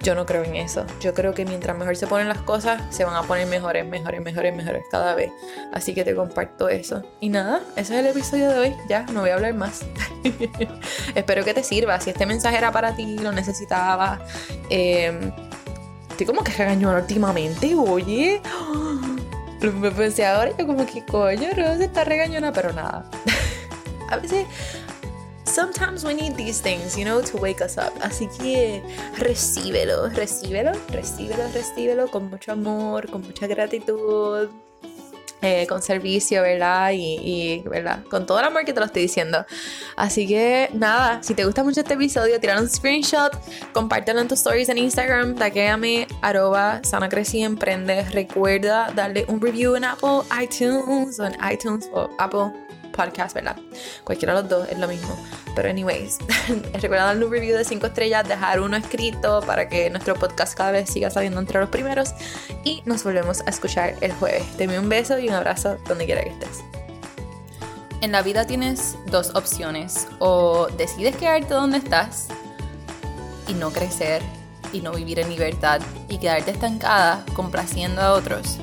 Yo 0.02 0.16
no 0.16 0.26
creo 0.26 0.42
en 0.42 0.56
eso. 0.56 0.85
Yo 1.00 1.14
creo 1.14 1.32
que 1.32 1.44
mientras 1.44 1.76
mejor 1.76 1.97
se 1.97 2.09
ponen 2.09 2.28
las 2.28 2.42
cosas, 2.42 2.82
se 2.90 3.04
van 3.04 3.14
a 3.14 3.23
poner 3.23 3.47
mejores, 3.47 3.87
mejores, 3.87 4.21
mejores, 4.21 4.54
mejores 4.54 4.82
cada 4.90 5.14
vez. 5.14 5.30
Así 5.73 5.94
que 5.94 6.02
te 6.02 6.14
comparto 6.14 6.68
eso. 6.68 7.02
Y 7.21 7.28
nada, 7.28 7.61
ese 7.76 7.94
es 7.94 8.00
el 8.00 8.06
episodio 8.06 8.50
de 8.50 8.59
hoy. 8.59 8.76
Ya, 8.88 9.04
no 9.12 9.21
voy 9.21 9.30
a 9.30 9.35
hablar 9.35 9.54
más. 9.54 9.82
Espero 11.14 11.44
que 11.44 11.54
te 11.54 11.62
sirva. 11.62 12.00
Si 12.00 12.11
este 12.11 12.26
mensaje 12.26 12.56
era 12.56 12.73
para 12.73 12.97
ti, 12.97 13.16
lo 13.18 13.30
necesitaba. 13.30 14.21
Em, 14.71 15.30
estoy 16.11 16.26
como 16.26 16.42
que 16.42 16.52
regañona 16.52 16.99
últimamente, 16.99 17.75
oye. 17.75 18.40
Me 19.61 19.92
pensé 19.92 20.26
ahora, 20.26 20.50
yo 20.59 20.66
como 20.66 20.85
que 20.85 21.06
coño, 21.06 21.50
no 21.56 21.76
se 21.76 21.85
está 21.85 22.02
regañona, 22.02 22.52
pero 22.52 22.73
nada. 22.73 23.09
a 24.11 24.16
veces 24.16 24.47
sometimes 25.52 26.04
we 26.04 26.14
need 26.14 26.35
these 26.37 26.61
things, 26.61 26.97
you 26.97 27.04
know, 27.04 27.21
to 27.21 27.37
wake 27.37 27.61
us 27.61 27.76
up. 27.76 27.92
Así 28.00 28.28
que 28.38 28.82
recíbelo, 29.18 30.09
recíbelo, 30.09 30.73
recíbelo, 30.90 31.44
recíbelo 31.52 32.11
con 32.11 32.30
mucho 32.30 32.52
amor, 32.52 33.11
con 33.11 33.23
mucha 33.23 33.47
gratitud. 33.47 34.49
Eh, 35.44 35.66
con 35.66 35.82
servicio, 35.82 36.40
¿verdad? 36.40 36.92
Y, 36.94 37.64
¿verdad? 37.66 38.04
Con 38.09 38.26
todo 38.26 38.38
el 38.38 38.44
amor 38.44 38.64
que 38.64 38.73
te 38.73 38.78
lo 38.78 38.87
estoy 38.87 39.02
diciendo. 39.02 39.44
Así 39.97 40.28
que 40.28 40.71
nada, 40.73 41.21
si 41.21 41.35
te 41.35 41.44
gusta 41.44 41.64
mucho 41.64 41.80
este 41.80 41.94
episodio, 41.94 42.38
tira 42.38 42.61
un 42.61 42.68
screenshot, 42.68 43.32
compártelo 43.73 44.21
en 44.21 44.28
tus 44.28 44.38
stories 44.38 44.68
en 44.68 44.78
Instagram, 44.78 45.35
taquéame, 45.35 46.06
arroba 46.21 46.80
sana 46.85 47.09
emprende. 47.32 48.04
Recuerda 48.12 48.92
darle 48.94 49.25
un 49.26 49.40
review 49.40 49.75
en 49.75 49.82
Apple 49.82 50.20
iTunes 50.40 51.18
o 51.18 51.26
en 51.26 51.37
iTunes 51.53 51.90
o 51.92 52.09
Apple 52.18 52.53
podcast, 52.92 53.35
¿verdad? 53.35 53.57
Cualquiera 54.05 54.35
de 54.35 54.42
los 54.42 54.48
dos 54.48 54.68
es 54.68 54.78
lo 54.78 54.87
mismo. 54.87 55.16
Pero 55.57 55.68
anyways, 55.68 56.18
recuerda 56.74 57.07
darle 57.07 57.24
un 57.24 57.33
review 57.33 57.57
de 57.57 57.64
5 57.64 57.87
estrellas, 57.87 58.28
dejar 58.28 58.61
uno 58.61 58.76
escrito 58.76 59.40
para 59.40 59.68
que 59.68 59.90
nuestro 59.90 60.14
podcast 60.14 60.55
cada 60.55 60.70
vez 60.70 60.90
siga 60.90 61.11
saliendo 61.11 61.40
entre 61.40 61.61
los 61.61 61.70
primeros. 61.70 62.14
Y 62.64 62.83
nos 62.85 63.02
volvemos 63.05 63.40
a 63.40 63.50
escuchar 63.50 63.94
el 64.00 64.12
jueves. 64.12 64.44
Te 64.57 64.72
un 64.78 64.88
beso 64.88 65.18
y 65.18 65.28
un 65.28 65.35
abrazo 65.35 65.76
donde 65.88 66.07
quiera 66.07 66.22
que 66.22 66.31
estés. 66.31 66.62
En 68.00 68.12
la 68.12 68.22
vida 68.22 68.46
tienes 68.46 68.96
dos 69.07 69.35
opciones. 69.35 70.09
O 70.18 70.68
decides 70.76 71.16
quedarte 71.16 71.55
donde 71.55 71.78
estás 71.78 72.28
y 73.48 73.55
no 73.55 73.70
crecer 73.70 74.22
y 74.72 74.81
no 74.81 74.92
vivir 74.92 75.20
en 75.20 75.28
libertad 75.28 75.81
y 76.09 76.18
quedarte 76.18 76.50
estancada 76.50 77.24
complaciendo 77.35 78.00
a 78.00 78.12
otros. 78.12 78.59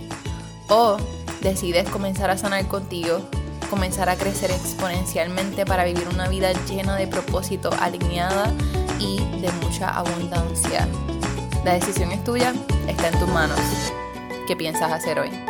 O 0.67 0.97
decides 1.41 1.87
comenzar 1.89 2.29
a 2.29 2.37
sanar 2.37 2.67
contigo 2.67 3.29
comenzar 3.69 4.09
a 4.09 4.15
crecer 4.15 4.51
exponencialmente 4.51 5.65
para 5.65 5.83
vivir 5.83 6.07
una 6.09 6.27
vida 6.27 6.51
llena 6.67 6.95
de 6.95 7.07
propósito, 7.07 7.69
alineada 7.79 8.53
y 8.99 9.17
de 9.39 9.51
mucha 9.63 9.89
abundancia. 9.89 10.87
La 11.63 11.73
decisión 11.73 12.11
es 12.11 12.23
tuya, 12.23 12.53
está 12.87 13.09
en 13.09 13.19
tus 13.19 13.29
manos. 13.29 13.59
¿Qué 14.47 14.55
piensas 14.55 14.91
hacer 14.91 15.19
hoy? 15.19 15.48